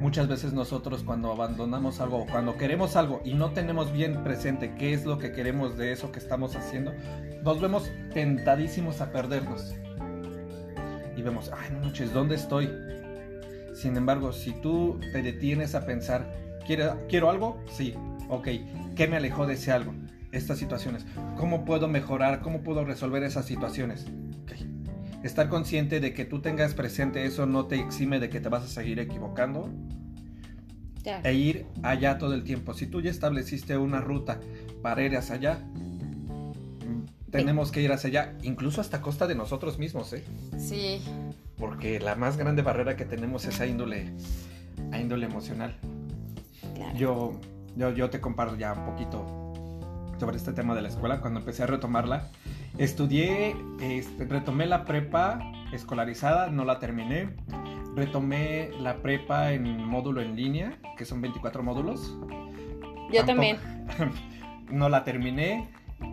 Muchas 0.00 0.28
veces 0.28 0.54
nosotros 0.54 1.02
cuando 1.04 1.30
abandonamos 1.30 2.00
algo 2.00 2.22
o 2.22 2.26
cuando 2.26 2.56
queremos 2.56 2.96
algo 2.96 3.20
y 3.22 3.34
no 3.34 3.50
tenemos 3.50 3.92
bien 3.92 4.24
presente 4.24 4.74
qué 4.76 4.94
es 4.94 5.04
lo 5.04 5.18
que 5.18 5.32
queremos 5.32 5.76
de 5.76 5.92
eso 5.92 6.10
que 6.10 6.18
estamos 6.18 6.56
haciendo, 6.56 6.92
nos 7.44 7.60
vemos 7.60 7.90
tentadísimos 8.14 9.02
a 9.02 9.12
perdernos. 9.12 9.74
Y 11.16 11.22
vemos, 11.22 11.50
ay, 11.54 11.70
no 11.74 11.80
manches, 11.80 12.14
¿dónde 12.14 12.36
estoy? 12.36 12.70
Sin 13.74 13.94
embargo, 13.96 14.32
si 14.32 14.52
tú 14.62 14.98
te 15.12 15.22
detienes 15.22 15.74
a 15.74 15.84
pensar, 15.84 16.32
¿quiero, 16.66 16.96
¿quiero 17.08 17.28
algo? 17.28 17.62
Sí, 17.70 17.94
ok. 18.30 18.48
¿Qué 18.96 19.06
me 19.06 19.18
alejó 19.18 19.46
de 19.46 19.54
ese 19.54 19.70
algo? 19.70 19.92
Estas 20.32 20.58
situaciones. 20.58 21.04
¿Cómo 21.36 21.64
puedo 21.64 21.88
mejorar? 21.88 22.40
¿Cómo 22.40 22.62
puedo 22.62 22.84
resolver 22.84 23.22
esas 23.22 23.46
situaciones? 23.46 24.06
Estar 25.22 25.48
consciente 25.48 26.00
de 26.00 26.14
que 26.14 26.24
tú 26.24 26.40
tengas 26.40 26.74
presente 26.74 27.26
eso 27.26 27.44
no 27.44 27.66
te 27.66 27.78
exime 27.78 28.20
de 28.20 28.30
que 28.30 28.40
te 28.40 28.48
vas 28.48 28.64
a 28.64 28.68
seguir 28.68 28.98
equivocando 29.00 29.68
e 31.04 31.34
ir 31.34 31.66
allá 31.82 32.18
todo 32.18 32.34
el 32.34 32.42
tiempo. 32.44 32.74
Si 32.74 32.86
tú 32.86 33.00
ya 33.00 33.10
estableciste 33.10 33.76
una 33.76 34.00
ruta 34.00 34.40
para 34.82 35.02
ir 35.02 35.16
hacia 35.16 35.34
allá, 35.34 35.54
mm, 35.64 37.30
tenemos 37.30 37.70
que 37.70 37.82
ir 37.82 37.92
hacia 37.92 38.08
allá, 38.08 38.38
incluso 38.42 38.80
hasta 38.80 39.00
costa 39.00 39.26
de 39.26 39.34
nosotros 39.34 39.78
mismos, 39.78 40.12
¿eh? 40.12 40.24
Sí. 40.58 41.00
Porque 41.56 42.00
la 42.00 42.16
más 42.16 42.36
grande 42.36 42.62
barrera 42.62 42.96
que 42.96 43.04
tenemos 43.04 43.44
es 43.44 43.60
a 43.60 43.66
índole, 43.66 44.12
a 44.92 44.98
índole 44.98 45.26
emocional. 45.26 45.76
Claro. 46.74 46.96
Yo, 46.96 47.40
yo, 47.76 47.90
yo 47.90 48.08
te 48.10 48.20
comparto 48.20 48.56
ya 48.56 48.72
un 48.72 48.86
poquito 48.86 49.39
sobre 50.20 50.36
este 50.36 50.52
tema 50.52 50.74
de 50.74 50.82
la 50.82 50.88
escuela. 50.88 51.20
Cuando 51.20 51.40
empecé 51.40 51.62
a 51.62 51.66
retomarla, 51.66 52.28
estudié, 52.78 53.56
este, 53.80 54.26
retomé 54.26 54.66
la 54.66 54.84
prepa 54.84 55.40
escolarizada, 55.72 56.50
no 56.50 56.64
la 56.64 56.78
terminé. 56.78 57.30
Retomé 57.96 58.70
la 58.78 58.98
prepa 58.98 59.52
en 59.52 59.82
módulo 59.84 60.20
en 60.20 60.36
línea, 60.36 60.78
que 60.96 61.04
son 61.06 61.20
24 61.22 61.62
módulos. 61.62 62.14
Yo 63.10 63.24
Tampoco- 63.24 63.26
también, 63.26 63.56
no 64.70 64.88
la 64.88 65.02
terminé. 65.02 65.68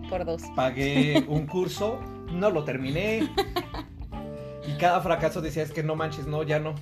por 0.09 0.25
dos. 0.25 0.41
Pagué 0.55 1.23
un 1.27 1.45
curso, 1.45 1.99
no 2.31 2.49
lo 2.49 2.63
terminé. 2.63 3.29
Y 4.67 4.77
cada 4.79 5.01
fracaso 5.01 5.41
decía, 5.41 5.63
es 5.63 5.71
que 5.71 5.83
no 5.83 5.95
manches, 5.95 6.25
no, 6.27 6.43
ya 6.43 6.59
no. 6.59 6.73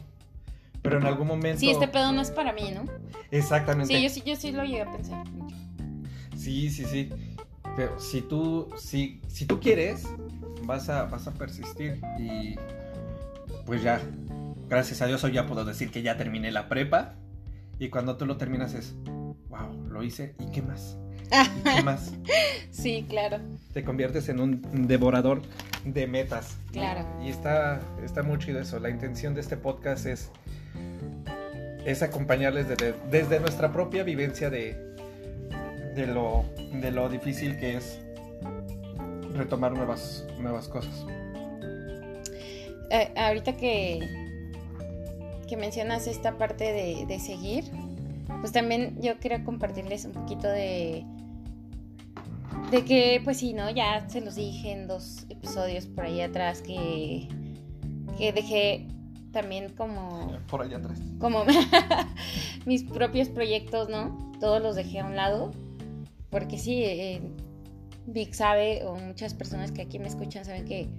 Pero 0.81 0.99
en 0.99 1.05
algún 1.07 1.27
momento... 1.27 1.59
Sí, 1.59 1.71
este 1.71 1.87
pedo 1.87 2.11
no 2.11 2.21
es 2.21 2.29
para 2.29 2.53
mí, 2.53 2.71
¿no? 2.73 2.83
Exactamente. 3.31 3.93
Sí, 3.95 4.03
yo 4.03 4.09
sí, 4.09 4.21
yo 4.23 4.35
sí 4.35 4.51
lo 4.51 4.63
llegué 4.63 4.83
a 4.83 4.91
pensar. 4.91 5.23
Sí, 6.45 6.69
sí, 6.69 6.85
sí. 6.85 7.09
Pero 7.75 7.99
si 7.99 8.21
tú, 8.21 8.69
si, 8.77 9.19
si 9.27 9.47
tú 9.47 9.59
quieres, 9.59 10.03
vas 10.61 10.89
a, 10.89 11.05
vas 11.05 11.25
a 11.25 11.33
persistir. 11.33 11.99
Y 12.19 12.53
pues 13.65 13.81
ya, 13.81 13.99
gracias 14.69 15.01
a 15.01 15.07
Dios 15.07 15.23
hoy 15.23 15.31
ya 15.31 15.47
puedo 15.47 15.65
decir 15.65 15.89
que 15.89 16.03
ya 16.03 16.17
terminé 16.17 16.51
la 16.51 16.69
prepa. 16.69 17.15
Y 17.79 17.89
cuando 17.89 18.15
tú 18.15 18.27
lo 18.27 18.37
terminas 18.37 18.75
es, 18.75 18.93
wow, 19.49 19.87
lo 19.89 20.03
hice. 20.03 20.35
¿Y 20.37 20.51
qué 20.51 20.61
más? 20.61 20.99
¿Y 21.57 21.77
qué 21.77 21.81
más? 21.83 22.13
Sí, 22.69 23.07
claro. 23.09 23.39
Te 23.73 23.83
conviertes 23.83 24.29
en 24.29 24.39
un 24.39 24.87
devorador 24.87 25.41
de 25.83 26.05
metas. 26.05 26.57
Claro. 26.71 27.07
Y 27.23 27.29
está, 27.29 27.81
está 28.03 28.21
muy 28.21 28.37
chido 28.37 28.59
eso. 28.59 28.79
La 28.79 28.91
intención 28.91 29.33
de 29.33 29.41
este 29.41 29.57
podcast 29.57 30.05
es, 30.05 30.29
es 31.87 32.03
acompañarles 32.03 32.69
desde, 32.69 32.93
desde 33.09 33.39
nuestra 33.39 33.73
propia 33.73 34.03
vivencia 34.03 34.51
de, 34.51 34.94
de, 35.95 36.07
lo, 36.07 36.45
de 36.73 36.91
lo 36.91 37.09
difícil 37.09 37.57
que 37.57 37.77
es 37.77 37.99
retomar 39.33 39.73
nuevas, 39.73 40.25
nuevas 40.39 40.67
cosas. 40.67 41.05
Eh, 42.91 43.11
ahorita 43.17 43.57
que, 43.57 43.99
que 45.47 45.57
mencionas 45.57 46.07
esta 46.07 46.37
parte 46.37 46.71
de, 46.71 47.05
de 47.07 47.19
seguir, 47.19 47.65
pues 48.41 48.51
también 48.51 48.97
yo 49.01 49.19
quería 49.19 49.43
compartirles 49.43 50.05
un 50.05 50.11
poquito 50.11 50.47
de, 50.47 51.03
de 52.71 52.85
que, 52.85 53.21
pues 53.23 53.37
sí, 53.37 53.53
¿no? 53.53 53.69
Ya 53.69 54.07
se 54.09 54.21
los 54.21 54.35
dije 54.35 54.71
en 54.71 54.87
dos 54.87 55.25
episodios 55.29 55.85
por 55.87 56.05
ahí 56.05 56.21
atrás 56.21 56.61
que, 56.61 57.27
que 58.17 58.31
dejé 58.33 58.87
también 59.31 59.73
como 59.75 60.31
Por 60.49 60.61
allá 60.61 60.77
atrás. 60.77 60.99
como 61.19 61.43
mis 62.65 62.83
propios 62.83 63.27
proyectos, 63.29 63.89
¿no? 63.89 64.31
Todos 64.39 64.61
los 64.61 64.75
dejé 64.75 64.99
a 64.99 65.05
un 65.05 65.15
lado. 65.15 65.51
Porque 66.35 66.57
sí, 66.57 66.83
eh, 66.83 67.21
Vic 68.07 68.33
sabe, 68.33 68.83
o 68.83 68.97
muchas 68.97 69.33
personas 69.33 69.71
que 69.71 69.83
aquí 69.83 69.99
me 69.99 70.09
escuchan 70.09 70.43
saben 70.43 70.65
que, 70.65 70.89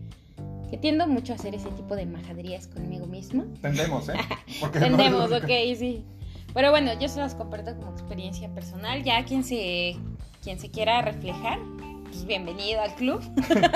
que 0.71 0.79
tiendo 0.79 1.07
mucho 1.07 1.35
a 1.35 1.37
hacer 1.37 1.55
ese 1.55 1.69
tipo 1.73 1.95
de 1.95 2.07
majaderías 2.07 2.69
conmigo 2.69 3.05
misma. 3.05 3.45
Tendemos, 3.61 4.09
¿eh? 4.09 4.15
Tendemos, 4.73 5.31
ok, 5.31 5.51
sí. 5.77 6.07
Pero 6.55 6.71
bueno, 6.71 6.99
yo 6.99 7.07
se 7.11 7.21
las 7.21 7.35
comparto 7.35 7.77
como 7.77 7.93
experiencia 7.93 8.49
personal. 8.55 9.05
Ya 9.05 9.27
quien 9.27 9.45
se, 9.45 9.97
quien 10.43 10.59
se 10.59 10.71
quiera 10.71 11.03
reflejar, 11.03 11.59
pues 12.05 12.25
bienvenido 12.25 12.81
al 12.81 12.95
club. 12.95 13.21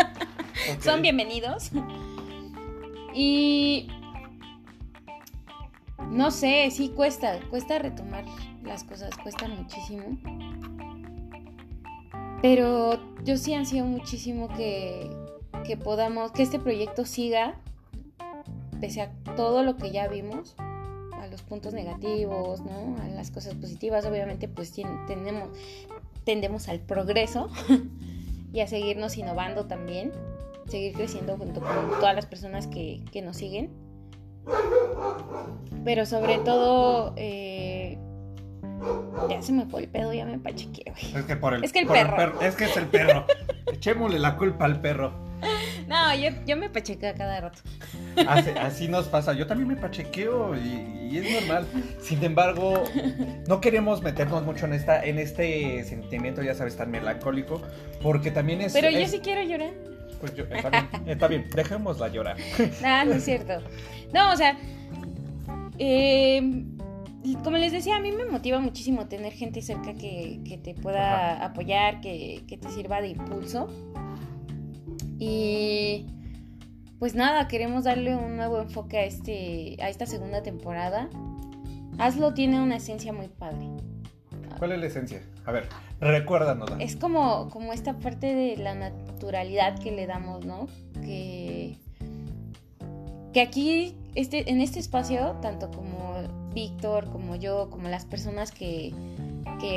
Son 0.81 1.03
bienvenidos. 1.03 1.73
Y 3.13 3.87
no 6.09 6.31
sé, 6.31 6.71
sí 6.71 6.89
cuesta, 6.89 7.39
cuesta 7.51 7.79
retomar 7.79 8.25
las 8.65 8.83
cosas, 8.83 9.11
cuesta 9.23 9.47
muchísimo. 9.47 10.19
Pero 12.43 12.99
yo 13.25 13.37
sí 13.37 13.55
ansío 13.55 13.85
muchísimo 13.85 14.49
que, 14.49 15.11
que 15.65 15.77
podamos, 15.77 16.33
que 16.33 16.43
este 16.43 16.59
proyecto 16.59 17.05
siga, 17.05 17.61
pese 18.81 19.03
a 19.03 19.13
todo 19.37 19.63
lo 19.63 19.77
que 19.77 19.91
ya 19.91 20.09
vimos, 20.09 20.55
a 20.59 21.27
los 21.27 21.43
puntos 21.43 21.75
negativos, 21.75 22.61
¿no? 22.61 22.97
A 23.03 23.09
las 23.09 23.31
cosas 23.31 23.55
positivas, 23.55 24.07
obviamente 24.07 24.49
pues 24.49 24.73
tenemos, 25.07 25.51
tendemos 26.25 26.69
al 26.69 26.81
progreso 26.81 27.51
y 28.53 28.61
a 28.61 28.67
seguirnos 28.67 29.19
innovando 29.19 29.67
también 29.67 30.13
seguir 30.71 30.95
creciendo 30.95 31.37
junto 31.37 31.61
con 31.61 31.91
todas 31.99 32.15
las 32.15 32.27
personas 32.27 32.67
que, 32.67 33.03
que 33.13 33.23
nos 33.23 33.37
siguen. 33.37 33.71
Pero 35.85 36.07
sobre 36.07 36.39
todo, 36.39 37.13
eh, 37.17 37.99
ya 39.29 39.43
se 39.43 39.53
me 39.53 39.67
fue 39.67 39.83
el 39.83 39.89
pedo, 39.89 40.13
ya 40.13 40.25
me 40.25 40.39
pachequé, 40.39 40.91
güey. 40.91 41.17
Es 41.17 41.25
que 41.25 41.37
por 41.37 41.55
el, 41.55 41.65
Es 41.65 41.73
que 41.73 41.81
el 41.81 41.87
perro. 41.87 42.41
Es 42.41 42.55
que 42.55 42.65
es 42.65 42.77
el 42.77 42.87
perro. 42.87 43.27
Echémosle 43.73 44.19
la 44.19 44.37
culpa 44.37 44.65
al 44.65 44.81
perro. 44.81 45.13
No, 45.87 46.15
yo, 46.15 46.31
yo 46.47 46.57
me 46.57 46.71
pachequeo 46.71 47.11
a 47.11 47.15
cada 47.15 47.41
rato. 47.41 47.59
Así, 48.29 48.51
así 48.51 48.89
nos 48.89 49.09
pasa. 49.09 49.33
Yo 49.33 49.47
también 49.47 49.69
me 49.69 49.77
pachequeo 49.77 50.55
y, 50.55 51.09
y 51.11 51.19
es 51.19 51.41
normal. 51.41 51.67
Sin 52.01 52.23
embargo, 52.23 52.85
no 53.49 53.61
queremos 53.61 54.03
meternos 54.03 54.45
mucho 54.45 54.67
en 54.67 54.75
esta, 54.75 55.05
en 55.05 55.19
este 55.19 55.83
sentimiento, 55.85 56.43
ya 56.43 56.55
sabes, 56.55 56.77
tan 56.77 56.91
melancólico, 56.91 57.61
porque 58.03 58.31
también 58.31 58.61
es. 58.61 58.73
Pero 58.73 58.91
yo 58.91 59.07
sí 59.09 59.19
quiero 59.19 59.43
llorar. 59.43 59.73
Pues 60.21 60.35
yo, 60.35 60.45
está 60.45 60.69
bien, 60.71 60.89
está 61.07 61.29
bien, 61.29 61.51
dejémosla 61.55 62.09
llorar. 62.09 62.37
Ah, 62.85 63.05
no 63.05 63.15
es 63.15 63.25
cierto. 63.25 63.61
No, 64.13 64.33
o 64.33 64.37
sea, 64.37 64.57
eh, 65.79 66.65
como 67.43 67.59
les 67.59 67.73
decía, 67.73 67.97
a 67.97 68.01
mí 68.01 68.13
me 68.13 68.25
motiva 68.25 68.61
muchísimo 68.61 69.07
tener 69.07 69.33
gente 69.33 69.63
cerca 69.63 69.95
que, 69.95 70.41
que 70.45 70.59
te 70.59 70.75
pueda 70.75 71.45
apoyar, 71.45 72.01
que, 72.01 72.43
que 72.47 72.57
te 72.57 72.71
sirva 72.71 73.01
de 73.01 73.09
impulso. 73.09 73.69
Y 75.19 76.07
pues 76.99 77.15
nada, 77.15 77.49
queremos 77.49 77.85
darle 77.85 78.15
un 78.15 78.37
nuevo 78.37 78.61
enfoque 78.61 78.99
a, 78.99 79.05
este, 79.05 79.77
a 79.81 79.89
esta 79.89 80.07
segunda 80.07 80.43
temporada. 80.43 81.09
Hazlo 81.99 82.35
tiene 82.35 82.61
una 82.61 82.77
esencia 82.77 83.13
muy 83.13 83.29
padre. 83.29 83.69
¿Cuál 84.59 84.73
es 84.73 84.81
la 84.81 84.87
esencia? 84.87 85.23
A 85.47 85.53
ver, 85.53 85.69
recuérdanos. 86.01 86.71
Es 86.79 86.97
como, 86.97 87.49
como 87.49 87.73
esta 87.73 87.99
parte 87.99 88.35
de 88.35 88.57
la 88.57 88.75
naturalidad 88.75 89.79
que 89.79 89.93
le 89.93 90.07
damos, 90.07 90.45
¿no? 90.45 90.67
Que, 91.03 91.77
que 93.33 93.41
aquí, 93.41 93.97
este, 94.15 94.51
en 94.51 94.61
este 94.61 94.79
espacio, 94.79 95.37
tanto 95.41 95.71
como 95.71 96.15
Víctor, 96.53 97.11
como 97.11 97.37
yo, 97.37 97.71
como 97.71 97.89
las 97.89 98.05
personas 98.05 98.51
que, 98.51 98.93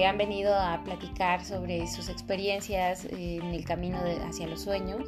han 0.08 0.18
venido 0.18 0.56
a 0.56 0.82
platicar 0.86 1.44
sobre 1.44 1.88
sus 1.88 2.08
experiencias 2.08 3.04
en 3.06 3.44
el 3.54 3.66
camino 3.66 4.02
de- 4.02 4.24
hacia 4.24 4.48
los 4.48 4.62
sueños, 4.62 5.02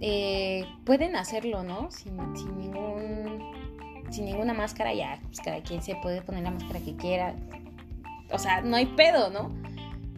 eh, 0.00 0.66
pueden 0.84 1.14
hacerlo, 1.14 1.62
¿no? 1.62 1.88
Sin, 1.92 2.16
sin 2.36 2.58
ningún, 2.58 3.52
sin 4.10 4.24
ninguna 4.24 4.54
máscara, 4.54 4.92
ya, 4.92 5.20
pues 5.26 5.40
cada 5.40 5.62
quien 5.62 5.82
se 5.82 5.94
puede 6.02 6.20
poner 6.20 6.42
la 6.42 6.50
máscara 6.50 6.80
que 6.80 6.96
quiera. 6.96 7.36
O 8.32 8.38
sea, 8.38 8.60
no 8.60 8.76
hay 8.76 8.86
pedo, 8.86 9.30
¿no? 9.30 9.54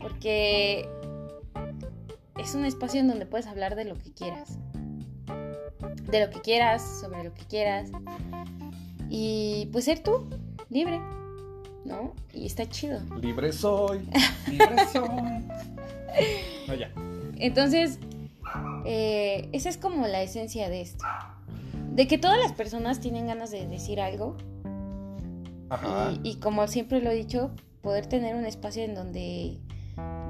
Porque 0.01 0.89
es 2.39 2.55
un 2.55 2.65
espacio 2.65 3.01
en 3.01 3.09
donde 3.09 3.27
puedes 3.27 3.47
hablar 3.47 3.75
de 3.75 3.85
lo 3.85 3.97
que 3.97 4.13
quieras. 4.13 4.59
De 6.09 6.25
lo 6.25 6.31
que 6.31 6.41
quieras, 6.41 7.01
sobre 7.01 7.25
lo 7.25 7.35
que 7.35 7.45
quieras. 7.45 7.91
Y 9.11 9.69
pues 9.73 9.85
ser 9.85 10.03
tú, 10.03 10.29
libre, 10.71 11.01
¿no? 11.85 12.15
Y 12.33 12.47
está 12.47 12.69
chido. 12.69 13.01
Libre 13.21 13.53
soy, 13.53 14.09
libre 14.49 14.87
soy. 14.93 15.09
No, 16.67 16.75
ya. 16.75 16.91
Entonces, 17.37 17.99
eh, 18.85 19.49
esa 19.53 19.69
es 19.69 19.77
como 19.77 20.07
la 20.07 20.23
esencia 20.23 20.69
de 20.69 20.81
esto. 20.81 21.05
De 21.93 22.07
que 22.07 22.19
todas 22.19 22.39
las 22.39 22.53
personas 22.53 23.01
tienen 23.01 23.27
ganas 23.27 23.51
de 23.51 23.67
decir 23.67 24.01
algo. 24.01 24.37
Ajá. 25.71 26.13
Y, 26.23 26.31
y 26.31 26.35
como 26.37 26.67
siempre 26.69 27.01
lo 27.01 27.11
he 27.11 27.15
dicho, 27.15 27.51
poder 27.83 28.07
tener 28.07 28.35
un 28.35 28.45
espacio 28.47 28.83
en 28.83 28.95
donde 28.95 29.59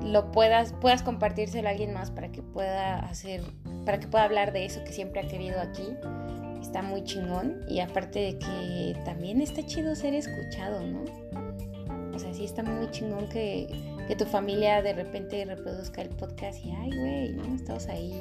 lo 0.02 0.30
puedas, 0.32 0.72
puedas 0.74 1.02
compartírselo 1.02 1.68
a 1.68 1.72
alguien 1.72 1.92
más 1.92 2.10
para 2.10 2.30
que 2.30 2.42
pueda 2.42 2.98
hacer, 3.00 3.42
para 3.84 3.98
que 3.98 4.06
pueda 4.06 4.24
hablar 4.24 4.52
de 4.52 4.64
eso 4.64 4.82
que 4.84 4.92
siempre 4.92 5.20
ha 5.20 5.28
querido 5.28 5.60
aquí. 5.60 5.96
Está 6.60 6.82
muy 6.82 7.04
chingón. 7.04 7.60
Y 7.68 7.80
aparte 7.80 8.18
de 8.18 8.38
que 8.38 8.96
también 9.04 9.40
está 9.40 9.64
chido 9.64 9.94
ser 9.94 10.14
escuchado, 10.14 10.80
¿no? 10.86 11.04
O 12.14 12.18
sea, 12.18 12.32
sí 12.34 12.44
está 12.44 12.62
muy 12.62 12.90
chingón 12.90 13.28
que, 13.28 13.68
que 14.08 14.16
tu 14.16 14.24
familia 14.24 14.82
de 14.82 14.92
repente 14.92 15.44
reproduzca 15.44 16.02
el 16.02 16.08
podcast 16.10 16.64
y, 16.64 16.72
ay, 16.72 16.90
güey, 16.98 17.32
¿no? 17.32 17.54
Estamos 17.54 17.86
ahí. 17.88 18.20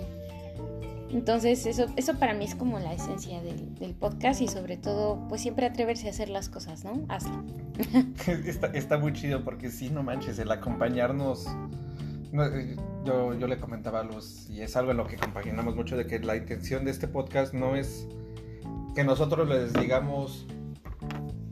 Entonces, 1.10 1.66
eso, 1.66 1.86
eso 1.96 2.20
para 2.20 2.34
mí 2.34 2.46
es 2.46 2.56
como 2.56 2.80
la 2.80 2.94
esencia 2.94 3.42
del, 3.42 3.76
del 3.76 3.94
podcast 3.94 4.42
y 4.42 4.48
sobre 4.48 4.78
todo, 4.78 5.26
pues 5.30 5.42
siempre 5.42 5.66
atreverse 5.66 6.08
a 6.08 6.10
hacer 6.10 6.30
las 6.30 6.50
cosas, 6.50 6.84
¿no? 6.84 7.06
Hazlo. 7.10 7.44
Está, 8.46 8.68
está 8.68 8.98
muy 8.98 9.14
chido 9.14 9.44
porque 9.44 9.70
sí, 9.70 9.90
no 9.90 10.04
manches, 10.04 10.40
el 10.40 10.52
acompañarnos. 10.52 11.48
no, 12.32 12.46
eh, 12.46 12.76
yo, 13.06 13.34
yo 13.36 13.48
le 13.48 13.60
comentaba 13.60 14.02
a 14.02 14.04
Luz, 14.04 14.50
y 14.50 14.62
es 14.62 14.76
algo 14.76 14.92
en 14.92 14.98
lo 14.98 15.08
que 15.08 15.16
compaginamos 15.16 15.76
mucho, 15.76 15.96
de 15.96 16.08
que 16.08 16.20
la 16.20 16.36
intención 16.36 16.84
de 16.84 16.92
este 16.92 17.08
podcast 17.08 17.54
no 17.54 17.76
es 17.76 18.08
que 18.96 19.04
nosotros 19.04 19.48
les 19.48 19.74
digamos 19.74 20.48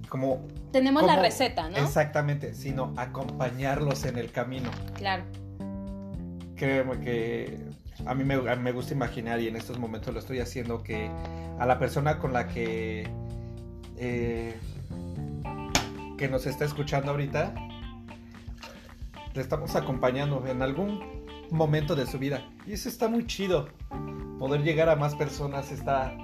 como 0.09 0.47
Tenemos 0.71 1.03
la 1.03 1.19
receta, 1.19 1.69
¿no? 1.69 1.77
exactamente, 1.77 2.53
sino 2.53 2.93
acompañarlos 2.97 4.05
en 4.05 4.17
el 4.17 4.31
camino. 4.31 4.69
Claro. 4.95 5.23
Créeme 6.55 6.99
que 7.01 7.64
a 8.05 8.13
mí 8.13 8.23
me, 8.23 8.71
gusta 8.71 8.93
imaginar 8.93 9.39
y 9.39 9.47
en 9.47 9.55
estos 9.55 9.79
momentos 9.79 10.13
lo 10.13 10.19
estoy 10.19 10.39
haciendo 10.39 10.83
que 10.83 11.09
a 11.59 11.65
la 11.65 11.79
persona 11.79 12.17
con 12.19 12.33
la 12.33 12.47
que 12.47 13.07
eh, 13.97 14.55
que 16.17 16.27
nos 16.27 16.45
está 16.45 16.65
escuchando 16.65 17.11
ahorita 17.11 17.53
le 19.33 19.41
estamos 19.41 19.75
acompañando 19.75 20.45
en 20.47 20.61
algún 20.61 21.25
momento 21.51 21.95
de 21.95 22.05
su 22.07 22.19
vida. 22.19 22.49
Y 22.65 22.73
eso 22.73 22.89
está 22.89 23.07
muy 23.07 23.25
chido 23.27 23.67
poder 24.39 24.63
llegar 24.63 24.89
a 24.89 24.95
más 24.95 25.15
personas 25.15 25.71
está 25.71 26.15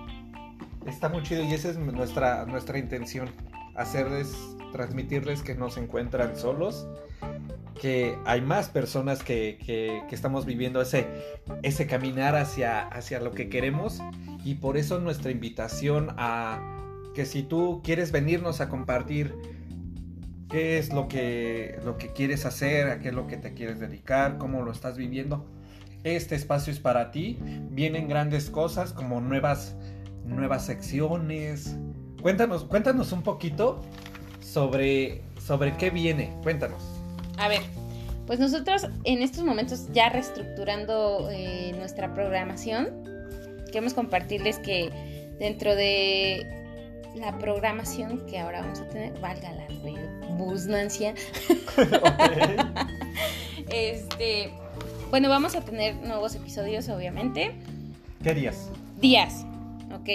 está 0.85 1.09
muy 1.09 1.23
chido 1.23 1.43
y 1.43 1.53
esa 1.53 1.69
es 1.69 1.77
nuestra 1.77 2.45
nuestra 2.45 2.77
intención 2.77 3.29
hacerles 3.75 4.35
transmitirles 4.71 5.43
que 5.43 5.55
no 5.55 5.69
se 5.69 5.81
encuentran 5.81 6.35
solos 6.35 6.87
que 7.81 8.15
hay 8.25 8.41
más 8.41 8.69
personas 8.69 9.23
que, 9.23 9.57
que- 9.65 10.03
estamos 10.11 10.45
viviendo 10.45 10.79
ese, 10.83 11.07
ese 11.63 11.87
caminar 11.87 12.35
hacia, 12.35 12.81
hacia 12.87 13.19
lo 13.19 13.31
que 13.31 13.49
queremos 13.49 14.03
y 14.45 14.55
por 14.55 14.77
eso 14.77 14.99
nuestra 14.99 15.31
invitación 15.31 16.09
a 16.15 16.61
que 17.15 17.25
si 17.25 17.41
tú 17.41 17.81
quieres 17.83 18.11
venirnos 18.11 18.61
a 18.61 18.69
compartir 18.69 19.33
qué 20.47 20.77
es 20.77 20.93
lo 20.93 21.07
que, 21.07 21.79
lo 21.83 21.97
que 21.97 22.09
quieres 22.13 22.45
hacer, 22.45 22.87
a 22.87 22.99
qué 22.99 23.07
es 23.09 23.15
lo 23.15 23.25
que 23.25 23.37
te 23.37 23.55
quieres 23.55 23.79
dedicar, 23.79 24.37
cómo 24.37 24.61
lo 24.61 24.71
estás 24.71 24.95
viviendo, 24.95 25.49
este 26.03 26.35
espacio 26.35 26.71
es 26.71 26.79
para 26.79 27.09
ti. 27.09 27.39
Vienen 27.71 28.07
grandes 28.07 28.51
cosas 28.51 28.93
como 28.93 29.21
nuevas, 29.21 29.75
nuevas 30.23 30.67
secciones. 30.67 31.77
Cuéntanos, 32.21 32.63
cuéntanos 32.65 33.11
un 33.11 33.23
poquito 33.23 33.81
sobre, 34.39 35.23
sobre 35.39 35.77
qué 35.77 35.89
viene. 35.89 36.37
Cuéntanos. 36.43 36.90
A 37.41 37.47
ver, 37.47 37.63
pues 38.27 38.39
nosotros 38.39 38.87
en 39.03 39.23
estos 39.23 39.43
momentos 39.43 39.87
ya 39.93 40.09
reestructurando 40.09 41.27
eh, 41.31 41.73
nuestra 41.75 42.13
programación, 42.13 42.89
queremos 43.65 43.95
compartirles 43.95 44.59
que 44.59 44.91
dentro 45.39 45.75
de 45.75 46.45
la 47.15 47.35
programación 47.39 48.23
que 48.27 48.37
ahora 48.37 48.61
vamos 48.61 48.79
a 48.79 48.87
tener, 48.89 49.19
valga 49.19 49.51
la 49.53 49.65
redundancia, 49.67 51.15
este, 53.71 54.51
bueno, 55.09 55.27
vamos 55.27 55.55
a 55.55 55.61
tener 55.61 55.95
nuevos 55.95 56.35
episodios, 56.35 56.89
obviamente. 56.89 57.55
¿Qué 58.21 58.35
días? 58.35 58.69
Días, 58.99 59.47
ok, 59.91 60.09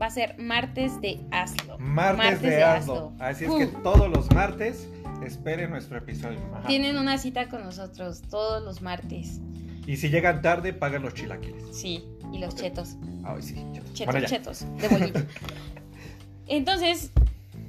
va 0.00 0.06
a 0.06 0.10
ser 0.10 0.36
martes 0.36 1.00
de 1.00 1.20
Hazlo. 1.30 1.78
Martes, 1.78 2.42
de, 2.42 2.60
Hazlo. 2.60 3.12
Así 3.20 3.44
es 3.44 3.52
que 3.52 3.66
todos 3.68 4.10
los 4.10 4.28
martes 4.32 4.88
esperen 5.26 5.70
nuestro 5.70 5.98
episodio. 5.98 6.38
Ajá. 6.54 6.66
Tienen 6.68 6.96
una 6.96 7.18
cita 7.18 7.48
con 7.48 7.62
nosotros 7.62 8.22
todos 8.22 8.62
los 8.62 8.82
martes, 8.82 9.40
Y 9.86 9.96
si 9.96 10.08
llegan 10.10 10.42
tarde, 10.42 10.72
pagan 10.72 11.02
los 11.02 11.14
chilaquiles. 11.14 11.76
sí, 11.76 12.04
y 12.32 12.38
los 12.38 12.54
chetos. 12.54 12.96
Ay, 13.24 13.42
sí, 13.42 13.54
chetos. 13.72 13.92
Chetos, 13.92 14.06
Bueno, 14.06 14.20
ya. 14.20 14.26
chetos, 14.26 14.66
de 14.80 14.88
bolillo. 14.88 15.20
Entonces, 16.46 17.10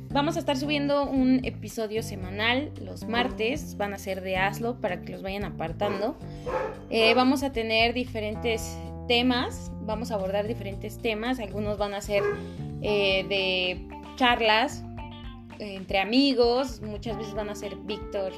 vamos 0.10 0.36
a 0.36 0.40
estar 0.40 0.58
subiendo 0.58 1.06
un 1.10 1.42
episodio 1.44 2.04
semanal 2.04 2.72
los 2.82 3.08
martes. 3.08 3.78
Van 3.78 3.94
a 3.94 3.98
ser 3.98 4.22
de 4.22 4.38
Hazlo 4.38 4.80
para 4.80 5.02
que 5.02 5.12
los 5.12 5.22
vayan 5.22 5.44
apartando. 5.44 6.18
Eh, 6.90 7.14
vamos 7.14 7.44
a 7.44 7.52
tener 7.52 7.94
diferentes 7.94 8.78
temas. 9.08 9.72
Vamos 9.82 10.12
a 10.12 10.16
abordar 10.16 10.48
diferentes 10.48 10.98
temas. 11.00 11.40
Algunos 11.40 11.78
van 11.78 11.94
a 11.94 12.02
ser 12.02 12.24
eh, 12.82 13.26
de 13.28 13.88
charlas 14.16 14.84
entre 15.60 16.00
amigos. 16.00 16.82
Muchas 16.82 17.18
veces 17.18 17.34
van 17.34 17.50
a 17.50 17.56
ser 17.56 17.76
Víctor 17.76 18.32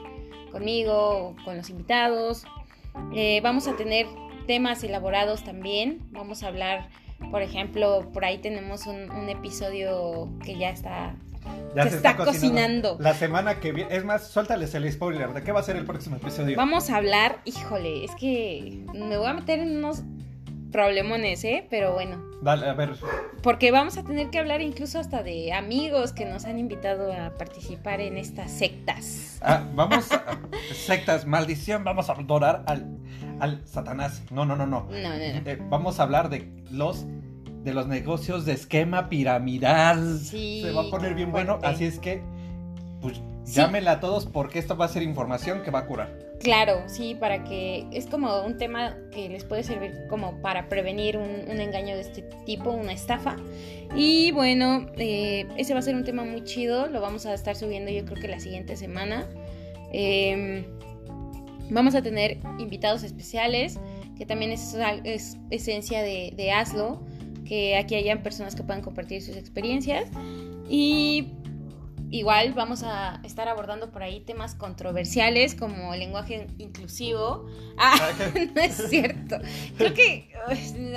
conmigo 0.52 0.94
o 0.94 1.36
con 1.44 1.58
los 1.58 1.70
invitados. 1.70 2.46
Eh, 3.14 3.42
vamos 3.42 3.68
a 3.68 3.76
tener 3.76 4.08
temas 4.48 4.84
elaborados 4.84 5.44
también. 5.44 6.00
Vamos 6.12 6.44
a 6.44 6.48
hablar, 6.48 6.90
por 7.32 7.42
ejemplo, 7.42 8.10
por 8.14 8.26
ahí 8.26 8.38
tenemos 8.38 8.88
un, 8.88 9.12
un 9.12 9.30
episodio 9.30 10.30
que 10.44 10.58
ya 10.58 10.70
está. 10.70 11.16
Ya 11.76 11.88
se 11.90 11.98
está 11.98 12.16
cocinando. 12.16 12.98
La 13.00 13.14
semana 13.14 13.60
que 13.60 13.72
viene. 13.72 13.96
Es 13.96 14.04
más, 14.04 14.28
suéltales 14.30 14.74
el 14.74 14.92
spoiler. 14.92 15.34
¿De 15.34 15.44
qué 15.44 15.52
va 15.52 15.60
a 15.60 15.64
ser 15.64 15.76
el 15.76 15.86
próximo 15.86 16.16
episodio? 16.16 16.58
Vamos 16.58 16.90
a 16.90 16.98
hablar, 16.98 17.42
híjole, 17.46 18.04
es 18.04 18.16
que 18.16 18.84
me 18.94 19.18
voy 19.18 19.28
a 19.28 19.34
meter 19.34 19.60
en 19.60 19.78
unos 19.78 20.04
problemones, 20.76 21.42
¿eh? 21.46 21.66
Pero 21.70 21.94
bueno. 21.94 22.22
Dale, 22.42 22.68
a 22.68 22.74
ver. 22.74 22.96
Porque 23.42 23.72
vamos 23.72 23.98
a 23.98 24.04
tener 24.04 24.30
que 24.30 24.40
hablar 24.40 24.62
incluso 24.62 25.00
hasta 25.00 25.24
de 25.24 25.54
amigos 25.54 26.12
que 26.12 26.26
nos 26.26 26.44
han 26.44 26.60
invitado 26.60 27.14
a 27.14 27.34
participar 27.38 28.02
en 28.02 28.18
estas 28.18 28.52
sectas. 28.52 29.40
Ah, 29.42 29.64
vamos 29.74 30.12
a. 30.12 30.38
sectas, 30.74 31.26
maldición, 31.26 31.86
vamos 31.86 32.10
a 32.10 32.14
adorar 32.14 32.64
al, 32.68 32.98
al 33.40 33.66
Satanás. 33.66 34.22
No, 34.32 34.46
no, 34.46 34.58
no, 34.58 34.66
no. 34.68 34.88
No, 34.90 34.98
no, 34.98 35.10
no. 35.10 35.16
Eh, 35.18 35.58
vamos 35.70 36.00
a 36.02 36.04
hablar 36.04 36.28
de 36.30 36.52
los 36.72 37.06
de 37.64 37.74
los 37.74 37.88
negocios 37.88 38.46
de 38.46 38.52
esquema 38.52 39.08
piramidal. 39.08 40.20
Sí, 40.20 40.62
Se 40.62 40.72
va 40.74 40.82
a 40.84 40.90
poner 40.92 41.16
bien 41.16 41.32
bueno, 41.32 41.58
así 41.64 41.86
es 41.86 42.00
que 42.00 42.22
pues 43.02 43.22
Sí. 43.46 43.54
llámenla 43.54 43.92
a 43.94 44.00
todos 44.00 44.26
porque 44.26 44.60
esto 44.60 44.76
va 44.76 44.86
a 44.86 44.88
ser 44.88 45.04
información 45.04 45.62
que 45.64 45.72
va 45.72 45.80
a 45.80 45.86
curar. 45.86 46.10
Claro, 46.40 46.84
sí, 46.88 47.16
para 47.16 47.44
que 47.44 47.88
es 47.92 48.06
como 48.08 48.42
un 48.44 48.58
tema 48.58 48.98
que 49.12 49.30
les 49.30 49.44
puede 49.44 49.64
servir 49.64 49.94
como 50.10 50.42
para 50.42 50.68
prevenir 50.70 51.18
un, 51.18 51.60
engaño 51.60 51.96
de 51.96 52.02
este 52.02 52.24
tipo, 52.46 52.72
una 52.72 52.92
estafa. 52.92 53.38
Y 53.96 54.32
bueno, 54.32 54.86
eh, 54.98 55.48
ese 55.58 55.74
va 55.74 55.80
a 55.80 55.84
ser 55.84 55.96
un 55.96 56.04
tema 56.04 56.24
muy 56.24 56.44
chido, 56.44 56.88
lo 56.88 57.02
vamos 57.02 57.26
a 57.26 57.34
estar 57.34 57.56
subiendo 57.56 57.92
yo 57.92 58.06
creo 58.06 58.22
que 58.22 58.28
la 58.28 58.40
siguiente 58.40 58.76
semana. 58.76 59.28
Eh, 59.92 60.66
vamos 61.70 61.96
a 61.96 62.02
tener 62.02 62.38
invitados 62.60 63.04
especiales, 63.04 63.80
que 64.18 64.26
también 64.26 64.52
es, 64.52 64.76
es 65.04 65.38
esencia 65.50 66.02
de, 66.02 66.34
de 66.36 66.52
Hazlo, 66.52 67.02
que 67.46 67.78
aquí 67.78 67.96
hayan 67.96 68.24
personas 68.24 68.56
que 68.56 68.64
puedan 68.64 68.82
compartir 68.82 69.22
sus 69.22 69.38
experiencias. 69.38 70.10
Y 70.70 71.30
Igual 72.12 72.54
vamos 72.54 72.84
a 72.84 73.20
estar 73.24 73.48
abordando 73.50 73.92
por 73.92 74.04
ahí 74.04 74.22
temas 74.22 74.56
controversiales 74.56 75.56
como 75.56 75.94
el 75.94 76.00
lenguaje 76.00 76.48
inclusivo. 76.60 77.48
Ah, 77.78 77.96
no 78.56 78.62
es 78.62 78.76
cierto. 78.90 79.38
Creo 79.78 79.94
que 79.94 80.32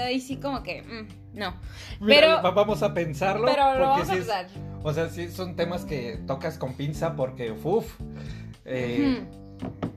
ahí 0.00 0.20
sí 0.20 0.36
como 0.36 0.62
que 0.62 0.82
mm, 0.82 1.38
no. 1.38 1.54
Mira, 2.00 2.20
Pero- 2.20 2.42
va- 2.42 2.50
vamos 2.50 2.82
a 2.82 2.92
pensarlo 2.94 3.46
Pero 3.46 3.74
lo 3.78 3.88
vamos 3.88 4.08
a 4.10 4.14
es- 4.14 4.20
usar. 4.24 4.46
o 4.82 4.92
sea, 4.92 5.08
sí 5.08 5.30
son 5.30 5.56
temas 5.56 5.84
que 5.84 6.18
tocas 6.26 6.58
con 6.58 6.74
pinza 6.74 7.16
porque 7.16 7.50
uff. 7.52 7.98
eh, 8.64 9.26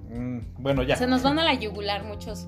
mm, 0.10 0.40
bueno, 0.58 0.82
ya. 0.84 0.96
Se 0.96 1.08
nos 1.08 1.24
van 1.24 1.38
a 1.40 1.44
la 1.44 1.54
yugular 1.54 2.04
muchos. 2.04 2.48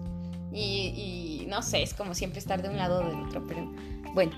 Y, 0.52 1.42
y 1.44 1.46
no 1.48 1.62
sé, 1.64 1.82
es 1.84 1.94
como 1.94 2.14
siempre 2.14 2.40
estar 2.40 2.62
de 2.62 2.70
un 2.70 2.78
lado 2.78 3.02
o 3.04 3.08
del 3.10 3.20
otro, 3.28 3.44
pero 3.48 3.72
bueno. 4.14 4.32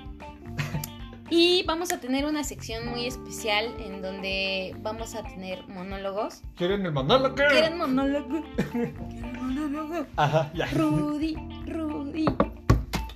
Y 1.38 1.64
vamos 1.64 1.92
a 1.92 2.00
tener 2.00 2.24
una 2.26 2.46
sección 2.46 2.88
muy 2.88 3.06
especial 3.08 3.76
en 3.80 4.02
donde 4.02 4.74
vamos 4.80 5.16
a 5.16 5.24
tener 5.24 5.68
monólogos. 5.68 6.42
¿Quieren 6.56 6.86
el 6.86 6.94
monólogo? 6.94 7.36
¿Quieren 7.36 7.78
monólogo? 7.78 8.42
¿Quieren 8.72 8.96
monólogo? 9.42 10.06
Ajá, 10.16 10.50
ya. 10.54 10.66
Rudy, 10.68 11.36
Rudy. 11.66 12.26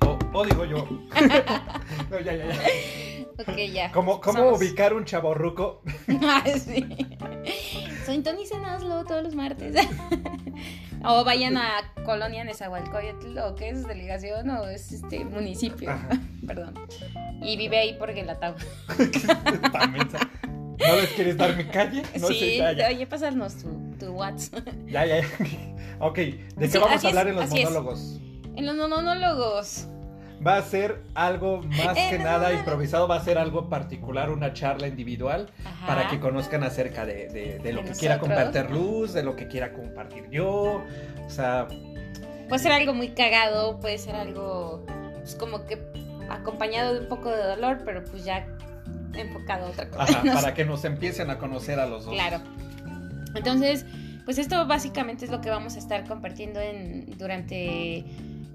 O, 0.05 0.19
o 0.33 0.45
digo 0.45 0.65
yo. 0.65 0.85
no, 2.11 2.19
ya, 2.19 2.35
ya, 2.35 2.45
ya. 2.47 2.59
Ok, 3.39 3.55
ya. 3.71 3.89
¿Cómo, 3.93 4.19
cómo 4.19 4.39
Somos- 4.39 4.57
ubicar 4.57 4.93
un 4.93 5.05
chaborruco? 5.05 5.81
Ah, 6.21 6.43
sí. 6.57 6.85
Sintonicen 8.05 8.65
Hazlo 8.65 9.05
todos 9.05 9.23
los 9.23 9.33
martes. 9.35 9.75
o 11.05 11.23
vayan 11.23 11.55
a 11.55 11.93
Colonia 12.03 12.43
Nezahualcóyotl, 12.43 13.37
o 13.39 13.55
qué 13.55 13.69
es 13.69 13.87
delegación, 13.87 14.49
o 14.49 14.65
es 14.67 14.91
este 14.91 15.23
municipio. 15.23 15.91
Ajá. 15.91 16.09
Perdón. 16.49 16.73
Y 17.41 17.55
vive 17.57 17.77
ahí 17.79 17.93
por 17.93 18.13
Guelatao. 18.13 18.55
Tan 19.71 19.91
mensa. 19.93 20.19
¿No 20.45 20.95
les 20.95 21.09
quieres 21.09 21.37
dar 21.37 21.55
mi 21.55 21.65
calle? 21.65 22.03
No 22.19 22.27
sí, 22.27 22.39
sé, 22.39 22.57
ya, 22.57 22.71
ya. 22.73 22.87
oye, 22.87 23.05
pasarnos 23.05 23.55
tu, 23.57 23.69
tu 23.99 24.11
WhatsApp. 24.13 24.67
Ya, 24.87 25.05
ya, 25.05 25.21
ya. 25.21 25.27
Ok, 26.01 26.15
¿de 26.17 26.47
qué 26.57 26.67
Sí, 26.69 26.77
vamos 26.77 27.03
a 27.03 27.07
hablar 27.09 27.27
es, 27.27 27.33
en 27.33 27.39
los 27.39 27.45
es. 27.45 27.51
monólogos? 27.65 28.19
En 28.55 28.65
los 28.65 28.75
monólogos. 28.75 29.87
Va 30.45 30.55
a 30.55 30.61
ser 30.61 31.01
algo 31.15 31.61
más 31.63 31.97
Eh, 31.97 32.07
que 32.11 32.17
no, 32.19 32.23
nada 32.23 32.47
no, 32.47 32.53
no. 32.53 32.59
improvisado, 32.59 33.07
va 33.09 33.17
a 33.17 33.23
ser 33.23 33.37
algo 33.37 33.67
particular, 33.67 34.29
una 34.29 34.53
charla 34.53 34.87
individual 34.87 35.49
Ajá. 35.65 35.85
para 35.87 36.07
que 36.07 36.21
conozcan 36.21 36.63
acerca 36.63 37.05
de, 37.05 37.27
de- 37.27 37.59
de 37.59 37.73
lo 37.73 37.81
De 37.83 37.89
que 37.89 37.95
quiera 37.97 38.17
compartir 38.19 38.69
Luz, 38.71 39.11
de 39.13 39.23
lo 39.23 39.35
que 39.35 39.49
quiera 39.49 39.73
compartir 39.73 40.29
yo. 40.31 40.81
O 41.25 41.29
sea, 41.29 41.67
Puede 42.47 42.63
ser 42.63 42.71
algo 42.71 42.93
muy 42.93 43.09
cagado, 43.09 43.81
puede 43.81 43.97
ser 43.97 44.15
algo 44.15 44.85
pues, 45.15 45.35
como 45.35 45.65
que 45.65 45.75
acompañado 46.29 46.93
de 46.93 46.99
un 47.01 47.07
poco 47.07 47.29
de 47.29 47.43
dolor, 47.43 47.81
pero 47.85 48.03
pues 48.03 48.23
ya 48.25 48.45
enfocado 49.13 49.67
a 49.67 49.69
otra 49.69 49.89
cosa. 49.89 50.03
ajá, 50.03 50.23
No 50.23 50.31
sé. 50.37 50.41
para 50.41 50.53
que 50.53 50.65
nos 50.65 50.85
empiecen 50.85 51.29
a 51.29 51.37
conocer 51.37 51.79
a 51.79 51.85
los 51.85 52.05
dos. 52.05 52.13
Claro. 52.13 52.41
Entonces, 53.35 53.85
pues 54.25 54.37
esto 54.37 54.65
básicamente 54.67 55.25
es 55.25 55.31
lo 55.31 55.41
que 55.41 55.49
vamos 55.49 55.75
a 55.75 55.79
estar 55.79 56.05
compartiendo 56.07 56.59
en, 56.59 57.17
durante 57.17 58.05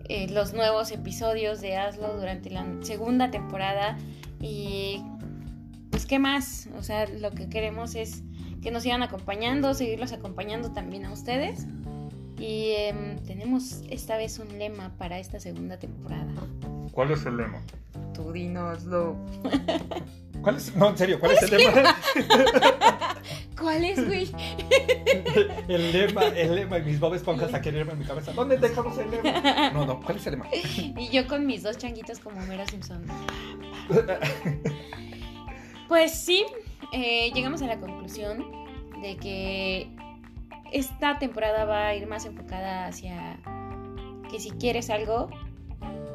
eh, 0.09 0.29
los 0.31 0.53
nuevos 0.53 0.91
episodios 0.93 1.61
de 1.61 1.77
Hazlo, 1.77 2.17
durante 2.17 2.51
la 2.51 2.65
segunda 2.83 3.31
temporada. 3.31 3.97
Y 4.41 5.03
pues, 5.91 6.07
¿qué 6.07 6.19
más? 6.19 6.69
O 6.79 6.83
sea, 6.83 7.07
lo 7.09 7.31
que 7.31 7.49
queremos 7.49 7.95
es 7.95 8.23
que 8.63 8.71
nos 8.71 8.83
sigan 8.83 9.03
acompañando, 9.03 9.75
seguirlos 9.75 10.13
acompañando 10.13 10.73
también 10.73 11.05
a 11.05 11.13
ustedes. 11.13 11.67
Y 12.39 12.73
em, 12.77 13.19
tenemos 13.21 13.83
esta 13.91 14.17
vez 14.17 14.39
un 14.39 14.59
lema 14.59 14.97
para 14.99 15.19
esta 15.19 15.39
segunda 15.39 15.79
temporada. 15.79 16.33
¿Cuál 16.95 17.11
es 17.11 17.27
el 17.27 17.37
lema? 17.37 17.61
Tú 18.15 18.31
dinoslo. 18.31 19.17
¿Cuál 20.43 20.57
es? 20.57 20.77
No, 20.77 20.91
en 20.91 20.97
serio, 20.97 21.19
¿cuál, 21.19 21.33
es 21.33 21.43
el 21.43 21.51
lema? 21.51 21.97
¿Cuál 23.61 23.85
es, 23.85 24.07
güey? 24.07 24.31
el 25.67 25.93
lema, 25.93 26.27
el 26.27 26.55
lema, 26.55 26.79
y 26.79 26.83
mis 26.83 27.01
Bob 27.01 27.15
Esponjas 27.15 27.53
aquí 27.53 27.71
el 27.71 27.77
lema 27.77 27.93
en 27.93 27.99
mi 27.99 28.05
cabeza. 28.05 28.33
¿Dónde 28.33 28.59
dejamos 28.59 28.97
el 28.99 29.11
lema? 29.11 29.71
No, 29.73 29.85
no, 29.85 30.01
¿cuál 30.01 30.19
es 30.19 30.27
el 30.29 30.35
lema? 30.35 30.47
Y 30.53 31.09
yo 31.09 31.27
con 31.27 31.47
mis 31.47 31.65
dos 31.65 31.79
changuitos 31.79 32.21
como 32.21 32.41
Homero 32.41 32.65
Simpson. 32.69 33.05
Pues 35.89 36.15
sí, 36.15 36.45
eh, 36.93 37.33
llegamos 37.35 37.61
a 37.63 37.67
la 37.67 37.81
conclusión 37.81 38.45
de 39.03 39.17
que 39.17 39.91
esta 40.73 41.19
temporada 41.19 41.65
va 41.65 41.89
a 41.89 41.95
ir 41.97 42.07
más 42.07 42.25
enfocada 42.25 42.87
hacia 42.87 43.41
que 44.31 44.39
si 44.39 44.51
quieres 44.53 44.91
algo, 44.91 45.29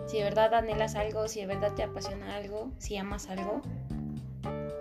si 0.09 0.17
de 0.17 0.23
verdad 0.23 0.51
anhelas 0.55 0.95
algo, 0.95 1.27
si 1.27 1.41
de 1.41 1.45
verdad 1.45 1.73
te 1.73 1.83
apasiona 1.83 2.35
algo, 2.35 2.71
si 2.79 2.97
amas 2.97 3.29
algo, 3.29 3.61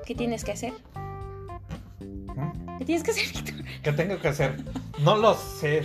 ¿qué 0.07 0.15
tienes 0.15 0.43
que 0.43 0.53
hacer? 0.53 0.73
¿Qué 2.79 2.85
tienes 2.87 3.05
que 3.05 3.11
hacer, 3.11 3.27
Víctor? 3.35 3.65
¿Qué 3.83 3.93
tengo 3.93 4.19
que 4.19 4.29
hacer? 4.29 4.57
No 5.01 5.17
lo 5.17 5.35
sé. 5.35 5.83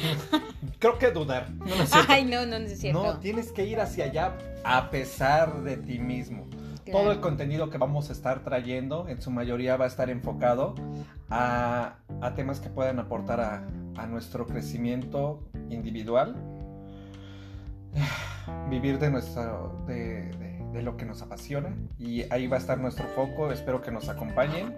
Creo 0.79 0.97
que 0.97 1.11
dudar. 1.11 1.49
No 1.51 1.75
lo 1.75 1.85
sé. 1.85 1.97
Ay, 2.07 2.23
no, 2.23 2.45
no, 2.45 2.57
no 2.57 2.65
es 2.65 2.79
cierto. 2.79 3.03
No, 3.03 3.19
tienes 3.19 3.51
que 3.51 3.65
ir 3.65 3.81
hacia 3.81 4.05
allá 4.05 4.37
a 4.63 4.89
pesar 4.89 5.63
de 5.63 5.75
ti 5.75 5.99
mismo. 5.99 6.47
Claro. 6.85 6.99
Todo 6.99 7.11
el 7.11 7.19
contenido 7.19 7.69
que 7.69 7.77
vamos 7.77 8.09
a 8.09 8.13
estar 8.13 8.43
trayendo, 8.43 9.09
en 9.09 9.21
su 9.21 9.29
mayoría 9.29 9.75
va 9.75 9.85
a 9.85 9.87
estar 9.89 10.09
enfocado 10.09 10.75
a, 11.29 11.95
a 12.21 12.35
temas 12.35 12.61
que 12.61 12.69
puedan 12.69 12.99
aportar 12.99 13.41
a, 13.41 13.67
a 13.97 14.07
nuestro 14.07 14.45
crecimiento 14.45 15.41
individual, 15.69 16.35
vivir 18.69 18.99
de, 18.99 19.09
nuestro, 19.09 19.83
de, 19.87 20.31
de- 20.71 20.81
lo 20.81 20.97
que 20.97 21.05
nos 21.05 21.21
apasiona 21.21 21.75
y 21.99 22.23
ahí 22.31 22.47
va 22.47 22.57
a 22.57 22.59
estar 22.59 22.79
nuestro 22.79 23.07
foco. 23.09 23.51
Espero 23.51 23.81
que 23.81 23.91
nos 23.91 24.09
acompañen, 24.09 24.75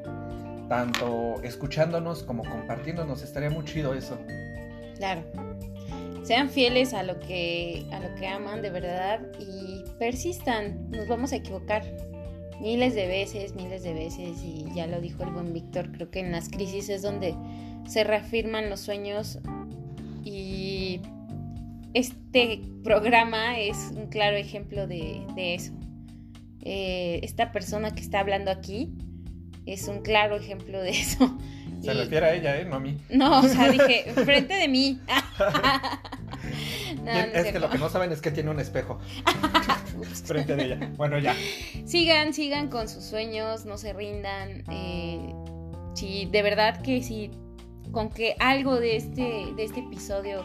tanto 0.68 1.42
escuchándonos 1.42 2.24
como 2.24 2.44
compartiéndonos. 2.44 3.24
Estaría 3.24 3.50
muy 3.50 3.64
chido 3.66 3.94
eso. 3.94 4.18
Claro. 4.98 5.24
Sean 6.24 6.50
fieles 6.50 6.94
a 6.94 7.04
lo 7.04 7.20
que 7.20 7.86
a 7.92 8.00
lo 8.00 8.14
que 8.16 8.28
aman 8.28 8.62
de 8.62 8.72
verdad 8.72 9.22
y 9.40 9.84
persistan. 10.00 10.90
Nos 10.92 11.08
vamos 11.08 11.32
a 11.32 11.38
equivocar 11.38 11.84
miles 12.60 12.96
de 12.96 13.08
veces, 13.08 13.56
miles 13.56 13.84
de 13.84 13.94
veces 13.94 14.42
y 14.44 14.66
ya 14.76 14.88
lo 14.88 15.00
dijo 15.02 15.24
el 15.24 15.30
buen 15.32 15.54
Víctor, 15.54 15.92
creo 15.92 16.10
que 16.10 16.20
en 16.22 16.32
las 16.32 16.50
crisis 16.50 16.90
es 16.90 17.02
donde 17.02 17.36
se 17.88 18.04
reafirman 18.04 18.70
los 18.70 18.80
sueños 18.80 19.40
y 20.24 20.55
este 21.96 22.62
programa 22.84 23.58
es 23.58 23.92
un 23.96 24.08
claro 24.08 24.36
ejemplo 24.38 24.86
de, 24.86 25.26
de 25.36 25.56
eso. 25.56 25.72
Eh, 26.62 27.20
esta 27.24 27.52
persona 27.52 27.92
que 27.96 28.02
está 28.02 28.20
hablando 28.20 28.52
aquí 28.52 28.92
es 29.66 29.88
un 29.88 30.02
claro 30.02 30.36
ejemplo 30.36 30.82
de 30.82 30.92
eso. 30.92 31.36
Se 31.82 31.92
Y- 31.94 31.98
refiere 31.98 32.26
a 32.26 32.34
ella, 32.36 32.60
¿eh? 32.60 32.66
No 32.66 32.76
a 32.76 32.80
mí. 32.80 32.98
no, 33.10 33.40
o 33.40 33.44
sea, 33.44 33.70
dije, 33.72 34.06
frente 34.26 34.54
de 34.54 34.68
mí. 34.68 35.00
No, 37.04 37.12
no 37.12 37.20
es 37.34 37.52
que 37.52 37.60
lo 37.60 37.70
que 37.70 37.78
no 37.78 37.90
saben 37.90 38.12
es 38.12 38.22
que 38.22 38.32
tiene 38.32 38.50
un 38.50 38.60
espejo 38.60 39.00
frente 40.26 40.56
de 40.56 40.64
ella. 40.66 40.92
Bueno, 40.98 41.20
ya. 41.20 41.36
Sigan, 41.86 42.34
sigan 42.34 42.68
con 42.70 42.88
sus 42.90 43.04
sueños, 43.04 43.66
no 43.66 43.78
se 43.78 43.94
rindan. 43.94 44.64
eh, 44.72 45.20
si 45.94 46.26
de 46.26 46.42
verdad 46.42 46.82
que 46.82 47.02
si 47.04 47.30
con 47.92 48.10
que 48.10 48.36
algo 48.40 48.80
de 48.80 48.96
este, 48.96 49.46
de 49.56 49.64
este 49.64 49.82
episodio 49.82 50.44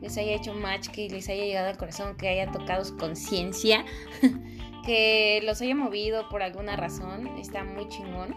les 0.00 0.16
haya 0.16 0.34
hecho 0.34 0.54
match, 0.54 0.88
que 0.88 1.08
les 1.08 1.28
haya 1.28 1.44
llegado 1.44 1.68
al 1.68 1.76
corazón, 1.76 2.16
que 2.16 2.28
haya 2.28 2.50
tocado 2.50 2.84
su 2.84 2.96
conciencia, 2.96 3.84
que 4.84 5.40
los 5.44 5.60
haya 5.60 5.74
movido 5.74 6.28
por 6.28 6.42
alguna 6.42 6.76
razón, 6.76 7.26
está 7.38 7.64
muy 7.64 7.88
chingón. 7.88 8.34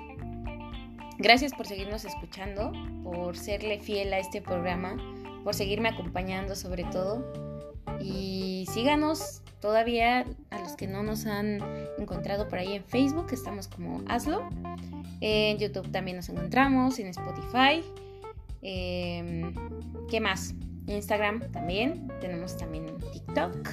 Gracias 1.17 1.53
por 1.53 1.67
seguirnos 1.67 2.03
escuchando, 2.03 2.71
por 3.03 3.37
serle 3.37 3.79
fiel 3.79 4.11
a 4.13 4.19
este 4.19 4.41
programa, 4.41 4.97
por 5.43 5.53
seguirme 5.53 5.89
acompañando 5.89 6.55
sobre 6.55 6.83
todo. 6.85 7.23
Y 7.99 8.65
síganos 8.71 9.43
todavía 9.59 10.25
a 10.49 10.59
los 10.59 10.75
que 10.75 10.87
no 10.87 11.03
nos 11.03 11.27
han 11.27 11.59
encontrado 11.99 12.47
por 12.47 12.57
ahí 12.57 12.73
en 12.73 12.83
Facebook, 12.83 13.27
estamos 13.31 13.67
como 13.67 14.01
Hazlo. 14.07 14.49
En 15.19 15.59
YouTube 15.59 15.91
también 15.91 16.17
nos 16.17 16.29
encontramos, 16.29 16.97
en 16.97 17.07
Spotify. 17.07 17.83
Em, 18.63 19.53
¿Qué 20.09 20.19
más? 20.19 20.55
Instagram 20.87 21.51
también. 21.51 22.07
Tenemos 22.19 22.57
también 22.57 22.85
TikTok. 23.13 23.69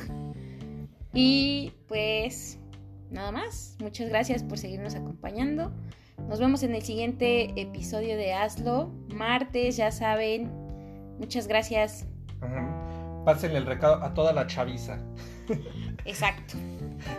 Y 1.12 1.72
pues 1.86 2.58
nada 3.10 3.32
más. 3.32 3.76
Muchas 3.80 4.08
gracias 4.08 4.42
por 4.42 4.58
seguirnos 4.58 4.94
acompañando. 4.94 5.72
Nos 6.28 6.40
vemos 6.40 6.62
en 6.62 6.74
el 6.74 6.82
siguiente 6.82 7.60
episodio 7.60 8.16
de 8.16 8.32
Hazlo. 8.32 8.90
Martes, 9.08 9.76
ya 9.76 9.90
saben. 9.90 10.50
Muchas 11.18 11.48
gracias. 11.48 12.06
Pásenle 13.24 13.58
el 13.58 13.66
recado 13.66 14.02
a 14.02 14.14
toda 14.14 14.32
la 14.32 14.46
chaviza. 14.46 14.98
Exacto. 16.04 16.54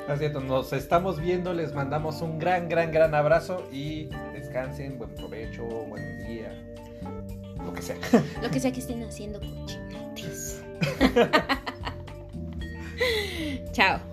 Así 0.07 0.25
es, 0.25 0.33
nos 0.33 0.73
estamos 0.73 1.19
viendo, 1.19 1.53
les 1.53 1.73
mandamos 1.73 2.21
un 2.21 2.37
gran, 2.37 2.67
gran, 2.67 2.91
gran 2.91 3.15
abrazo 3.15 3.67
y 3.71 4.05
descansen, 4.33 4.97
buen 4.97 5.13
provecho, 5.15 5.65
buen 5.65 6.27
día, 6.27 6.68
que 7.79 7.85
sea. 7.85 8.23
Lo 8.41 8.51
que 8.51 8.59
sea 8.59 8.71
que 8.71 8.79
estén 8.79 9.03
haciendo, 9.03 9.39
cochinates. 9.39 10.61
Chao. 13.73 14.08